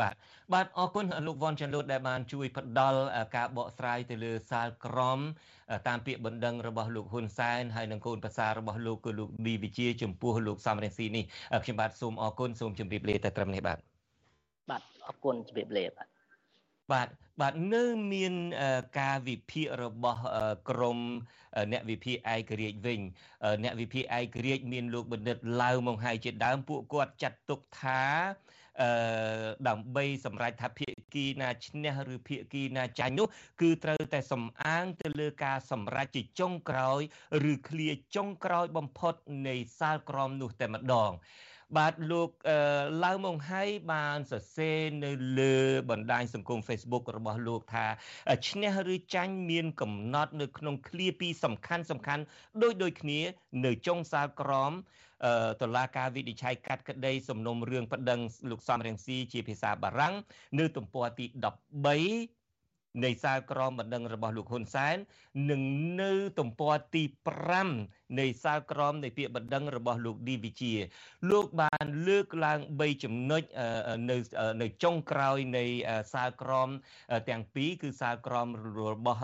[0.00, 0.14] បាទ
[0.52, 3.00] បាទអរគុណលោកវ៉ាន់ចាន់លូតដែលបានជួយផ្ដល់
[3.36, 5.20] ការបកស្រាយទៅលើសាលក្រម
[5.88, 11.24] តាមពាក្យបណ្ដឹងរបស់លោកហ៊ុនសែនហើយនិងកូនប្រសាររបស់លោកគឺលោកឌីវិជាចំពោះលោកសំរងស៊ីនេះ
[11.64, 13.78] ខ្ញុំបាទសូមអរគុណសូមជម្រាបលាតែត្រឹមនេះបាទ
[14.70, 16.06] បាទអរគុណជម្រាបលាបាទ
[16.92, 17.08] បាទ
[17.40, 18.34] បាទនៅមាន
[19.00, 20.20] ការវិភាគរបស់
[20.68, 20.98] ក្រម
[21.72, 23.00] អ្នកវិភាគឯករាជ្យវិញ
[23.64, 28.02] អ្នកវិភាគឯករាជ្យមានលោកបណ្ឌិតឡាវមកហើយជាដើមពួកគាត់ចាត់ទុកថា
[28.82, 28.90] អឺ
[29.68, 33.26] ដើម្បីសម្រេចថាភាគីណាឈ្នះឬភាគីណាចាញ់នោះ
[33.60, 37.00] គឺត្រូវតែសំអាងទៅលើការសម្រេចជាចុងក្រោយ
[37.52, 39.14] ឬឃ្លាចុងក្រោយបំផុត
[39.48, 41.12] នៃសាលក្រមនោះតែម្ដង
[41.76, 42.30] បាទលោក
[43.04, 43.62] ឡៅម៉ុងហៃ
[43.92, 45.56] បានសរសេរនៅលើ
[45.90, 47.86] បណ្ដាញសង្គម Facebook របស់លោកថា
[48.48, 52.22] ឈ្នះឬចាញ់មានកំណត់នៅក្នុងឃ្លាពីរសំខាន់សំខាន់
[52.62, 53.20] ដូចដូចគ្នា
[53.64, 54.72] នៅចុងសាលក្រម
[55.60, 60.14] តឡាការវិនិច្ឆ័យកាត់ក្តីសំណុំរឿងប្តឹងលោកសំរងស៊ីជាភាសាបារាំង
[60.58, 61.26] នៅទំព័រទី
[61.90, 62.43] 13
[63.02, 64.96] នៃសាលក្រមបណ្ដឹងរបស់លោកហ៊ុនសែន
[65.50, 65.62] និង
[66.00, 67.02] នៅទំព័រទី
[67.60, 70.74] 5នៃសាលក្រមនៃពាក្យបណ្ដឹងរបស់លោកឌីវិជា
[71.30, 73.42] លោកបានលើកឡើង3ចំណុច
[74.10, 74.16] នៅ
[74.62, 75.64] នៅចុងក្រោយនៃ
[76.14, 76.68] សាលក្រម
[77.28, 78.46] ទាំងពីរគឺសាលក្រម
[78.92, 79.20] របស់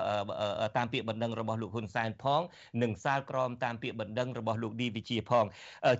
[0.76, 2.42] តាមពាក្យបណ្ដឹងរបស់លោកហ៊ុនសែនផង
[2.82, 5.44] និងសាលក្រមតាមពាក្យបណ្ដឹងរបស់លោកឌីវិជាផង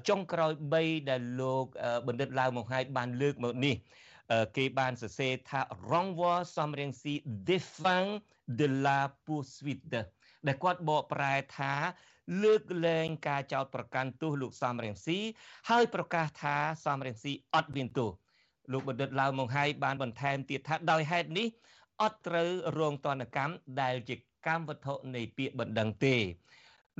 [0.08, 1.64] ចុងក្រោយ3ដែលលោក
[2.06, 3.76] បណ្ឌិតឡាវមកហើយបានលើកមកនេះ
[4.56, 5.60] គេបានសរសេរថា
[5.90, 7.14] renvoi som rengsi
[7.48, 8.10] défend
[8.60, 9.84] de la poursuite
[10.46, 11.74] ដែលគាត់បកប្រែថា
[12.42, 15.18] លើកលែងការចោទប្រកាន់ទោសលោកសំរងស៊ី
[15.70, 18.10] ហើយប្រកាសថាសំរងស៊ីអត់មានទោស
[18.72, 21.46] លោកបណ្ឌិតឡាវម៉ុងហៃបានបន្ថែមទៀតថាដោយហេតុនេះ
[22.02, 24.16] អត់ត្រូវរងទណ្ឌកម្មដែលជា
[24.46, 26.16] កម្មវត្ថុនៃពាក្យបណ្ដឹងទេ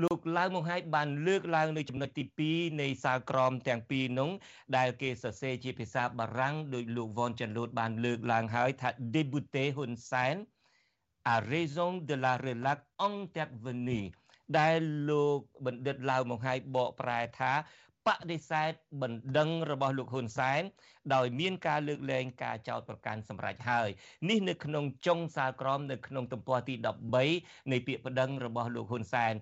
[0.03, 4.31] លោកឡាវមកហើយបានលើកឡើងនៅចំណុចទី2នៃសាលក្រមទាំងពីរនោះ
[4.77, 10.37] ដែលគេសរសេរជាភាសាបារាំងដោយលោកវ៉នចាន់លូតបានលើកឡើងហើយថា débuté ហ៊ុនសែន
[11.33, 14.07] à raison de la relaxe intervenue
[14.59, 14.79] ដែល
[15.09, 17.53] លោកបណ្ឌិតឡាវមកហើយបកប្រែថា
[18.09, 18.73] បដិសេធ
[19.03, 20.63] បណ្ដឹងរបស់លោកហ៊ុនសែន
[21.15, 23.89] ដោយមានការលើកលែងការចោទប្រកាន់សម្រាប់ហើយ
[24.29, 26.75] នេះនៅក្នុងចុងសាលក្រមនៅក្នុងទំព័រទី
[27.23, 29.35] 13នៃពាក្យបណ្ដឹងរបស់លោកហ៊ុនសែន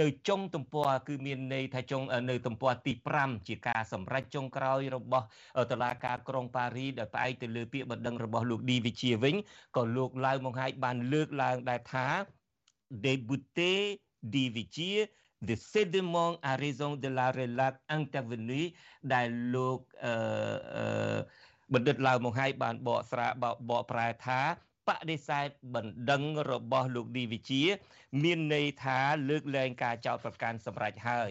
[0.00, 5.26] នៅចុងទំព័រគឺមានន័យថាចុងនៅទំព័រទី5ជាការសម្រេចចុងក្រោយរបស់
[5.70, 9.34] តុលាការក្រុងប៉ារីដែលផ្អែកទៅលើពាក្យបណ្ដឹងរបស់លោកឌីវិជាវិញ
[9.76, 12.06] ក៏លោកឡាវមកហើយបានលើកឡើងដែរថា
[13.04, 13.72] débuté
[14.34, 14.92] ឌីវិជា
[15.48, 18.66] the sédiment à raison de la relate intervenue
[19.14, 21.16] ដែលលោកអឺ
[21.74, 24.40] បណ្ឌិតឡាវមកហើយបានបកស្រាបបកប្រែថា
[24.88, 27.62] បដិសេធបណ្ដឹងរបស់លោកឌីវិជា
[28.22, 31.30] មានន័យថាលើកលែងការចោទប្រកាន់សម្រាប់ហើយ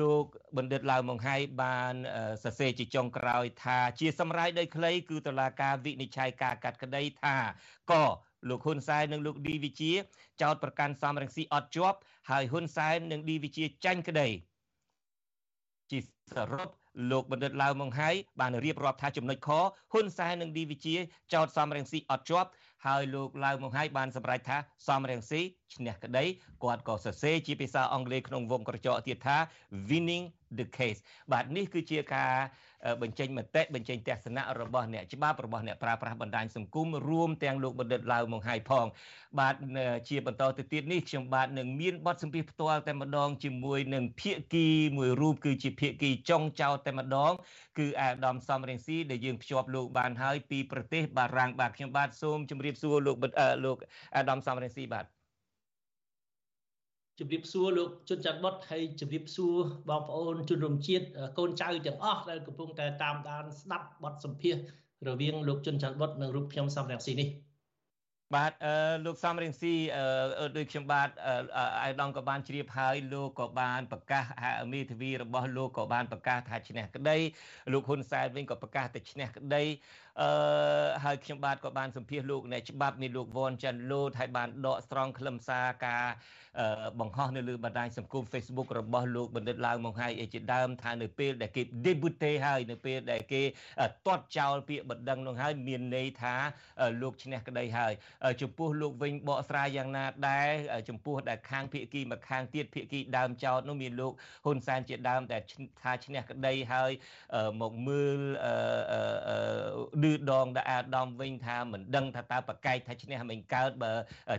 [0.00, 0.24] លោក
[0.56, 1.94] បណ្ឌិតឡាវមកហើយបាន
[2.44, 7.36] សរសេរជាចុងក្រោយថាជាសម្រាយដីខ្លីគឺតឡាការវិនិច្ឆ័យការកាត់ក្តីថា
[7.92, 8.04] ក៏
[8.48, 9.92] លោកហ៊ុនសែននិងលោកឌីវិជា
[10.42, 11.98] ចោតប្រកាន់សំរងស៊ីអត់ជាប់
[12.30, 14.28] ហើយហ៊ុនសែននិងឌីវិជាចាញ់ក្តី
[15.90, 15.98] ជា
[16.34, 16.68] សរុប
[17.10, 18.10] លោកបណ្ឌិតឡាវម៉ុងហៃ
[18.40, 19.50] បានរៀបរាប់ថាចំណុចខ
[19.92, 20.94] ហ៊ុនសែននិងឌីវិជា
[21.32, 22.48] ចោតសំរងស៊ីអត់ជាប់
[22.86, 24.56] ហើយលោកឡាវម៉ុងហៃបានសម្រេចថា
[24.88, 25.40] សំរងស៊ី
[25.74, 26.24] ឈ្នះក្តី
[26.64, 29.36] គាត់ក៏សរសេរជាភាសាអង់គ្លេសក្នុងវងក្រចកទៀតថា
[29.90, 30.24] winning
[30.58, 31.00] the case
[31.32, 32.34] បាទនេះគឺជាការ
[33.02, 38.86] បញ្ចេញមតិបញ្ចេញទស្សនៈរបស់អ្នកច្បាប់របស់អ្នកប្រើប្រាស់បណ្ដាញសង្គមរួមទាំងលោកបណ្ឌិតឡាវម៉ុងហៃផង
[39.38, 39.54] បាទ
[40.08, 44.66] ជាបន្តទៅទៀតនេះខ្ញុំបាទនឹងមានបទសម្ភាសផ្ទាល់តែម្ដងជាមួយនឹងភាគី
[44.96, 47.32] មួយរូបគឺជាភាគីចុងចោតតែម្ដង
[47.78, 53.16] គឺអាដាមសំរងស៊ីដែលយើងភ្ជាប់លោកបានហើយពីប្រទេសបារាំងបាទខ្ញុំបាទសូមជម្រាបសួរលោក
[53.64, 53.76] លោក
[54.16, 55.06] អាដាមសំរងស៊ីបាទ
[57.18, 59.54] ជំរាបសួរលោកជុនច័ន្ទបុតហើយជំរាបសួរ
[59.88, 61.04] បងប្អូនជនរួមជាតិ
[61.38, 64.56] កូនចៅទាំងអស់ដែលកំពុងតែតាមដានស្ដាប់បទសម្ភាស
[65.08, 67.28] រវាងលោកជុនច័ន្ទបុតនិងរូបខ្ញុំសំរងស៊ីនេះ
[68.32, 68.74] បាទអឺ
[69.06, 71.08] លោកសំរៀងស៊ីអឺដូចខ្ញុំបាទ
[71.82, 74.24] អាយដងក៏បានជ្រាបហើយលោកក៏បានប្រកាស
[74.72, 77.18] មេធាវីរបស់លោកក៏បានប្រកាសថាឈ្នះក្តី
[77.72, 79.64] លោកហ៊ុនសែនវិញក៏ប្រកាសតែឈ្នះក្តី
[80.22, 80.30] អឺ
[81.04, 86.04] ហើយខ្ញុំបាទក៏បានសម្ភាសលោកអ្នកច្បាប់មានលោកវ៉នចាន់លូតហើយបានដកស្រង់ខ្លឹមសារការ
[87.00, 93.42] បង្ហោះនៅលើបណ្ដាញសង្គម Facebook របស់លោកបណ្ឌិតឡាវមកហើយអីជាដើមថានៅពេលដែលគេ debute ហើយនៅពេលដែលគេ
[94.06, 96.34] ទាត់ចោលពាក្យបណ្ដឹងនោះហើយមានន័យថា
[97.02, 97.92] លោកឈ្នះក្តីហើយ
[98.42, 100.50] ចំពោះលោកវិញបកស្រាយយ៉ាងណាដែរ
[100.88, 104.12] ចំពោះដែលខាងភៀកគីមកខាងទៀតភៀកគីដើមចោតនោះមានលោក
[104.44, 105.42] ហ៊ុនសែនជាដើមដែល
[105.82, 106.90] ថាឈ្នះក្តីហើយ
[107.62, 108.20] មកមើល
[110.04, 113.92] ឌឺដងដែលអាដាមវិញថាមិនដឹងថាតើប្រកែកថាឈ្នះមិនកើតបើ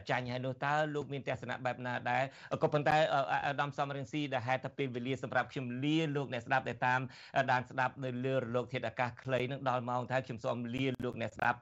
[0.09, 2.23] ចាញ់ហើយនោះតើលោកមានទស្សនៈបែបណាដែរ
[2.63, 2.95] ក៏ប៉ុន្តែ
[3.47, 7.01] អាដាមសំរងស៊ីដែលហេតុតែពេលវេលាសម្រាប់ខ្ញុំលាលោកអ្នកស្ដាប់ដែលតាម
[7.51, 11.59] ដានស្ដាប់នៅលើរលកធាតុអាកាសខ្លីនឹងដល់ម៉ោងថាខ្ញុំសូមលាលោកអ្នកស្ដាប់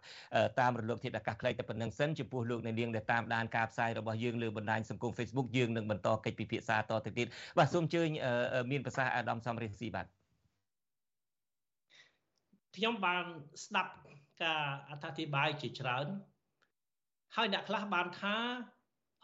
[0.59, 8.09] តាមរលកធាតុអាកាសខ្លីតែប៉ុណ្្នឹងសិនចំពោះលោកអ្នកនាងដែលតាមដានការផ្សាយរបស់យើងលើបណ្ដាញសង្គម Facebook យើងនឹងបន្តកិច្ចពិភាក្សាតទៅទៀតបាទសូមអញ្ជើញ
[8.72, 10.05] មានប្រសាសន៍អាដាមសំរងស៊ីបាទ
[12.76, 13.24] ខ្ញុំបាន
[13.66, 13.91] ស្ដាប់
[14.43, 16.05] ការអត្ថាធិប្បាយជាច្រើន
[17.36, 18.36] ហើយអ្នកខ្លះបានថា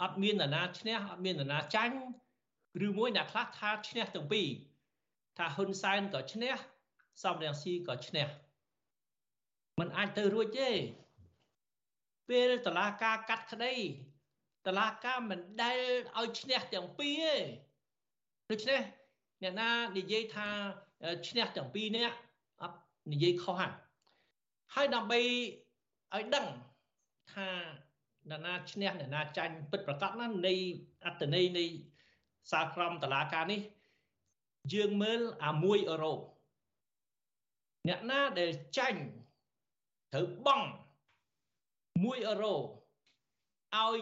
[0.02, 1.98] អត់មាននរណាឈ្នះអត់មាននរណាចាញ់
[2.88, 4.48] ឬមួយអ្នកខ្លះថាឈ្នះទាំងពីរ
[5.38, 6.56] ថាហ៊ុនសែនក៏ឈ្នះ
[7.24, 8.28] សំរងស៊ីក៏ឈ្នះ
[9.80, 10.70] มันអាចទៅរួចទេ
[12.30, 13.76] ពេលតឡាការកាត់ក្តី
[14.66, 15.80] តឡាការមិនដែល
[16.18, 17.36] ឲ្យឈ្នះទាំងពីរទេ
[18.50, 18.82] ដូច្នេះ
[19.44, 20.48] អ្នកណានិយាយថា
[21.28, 22.18] ឈ្នះទាំងពីរនាក់
[22.62, 22.78] អត់
[23.12, 23.74] និយាយខុសហើយ
[24.74, 25.20] ហើយដើម្បី
[26.16, 26.46] ឲ្យដឹង
[27.34, 27.48] ថា
[28.30, 30.54] អ្នកណាឈ្នះអ្នកណាចាញ់ពិតប្រកបណានៃ
[31.06, 31.66] អត្តន័យនៃ
[32.52, 33.62] សាលក្រមតឡាការនេះ
[34.74, 36.14] យើងមើលអា1អឺរ៉ូ
[37.88, 39.02] អ្នកណាដែលចាញ់
[40.14, 40.68] ត្រូវបង់
[42.08, 42.56] 1អឺរ៉ូ
[43.78, 44.00] ឲ្យ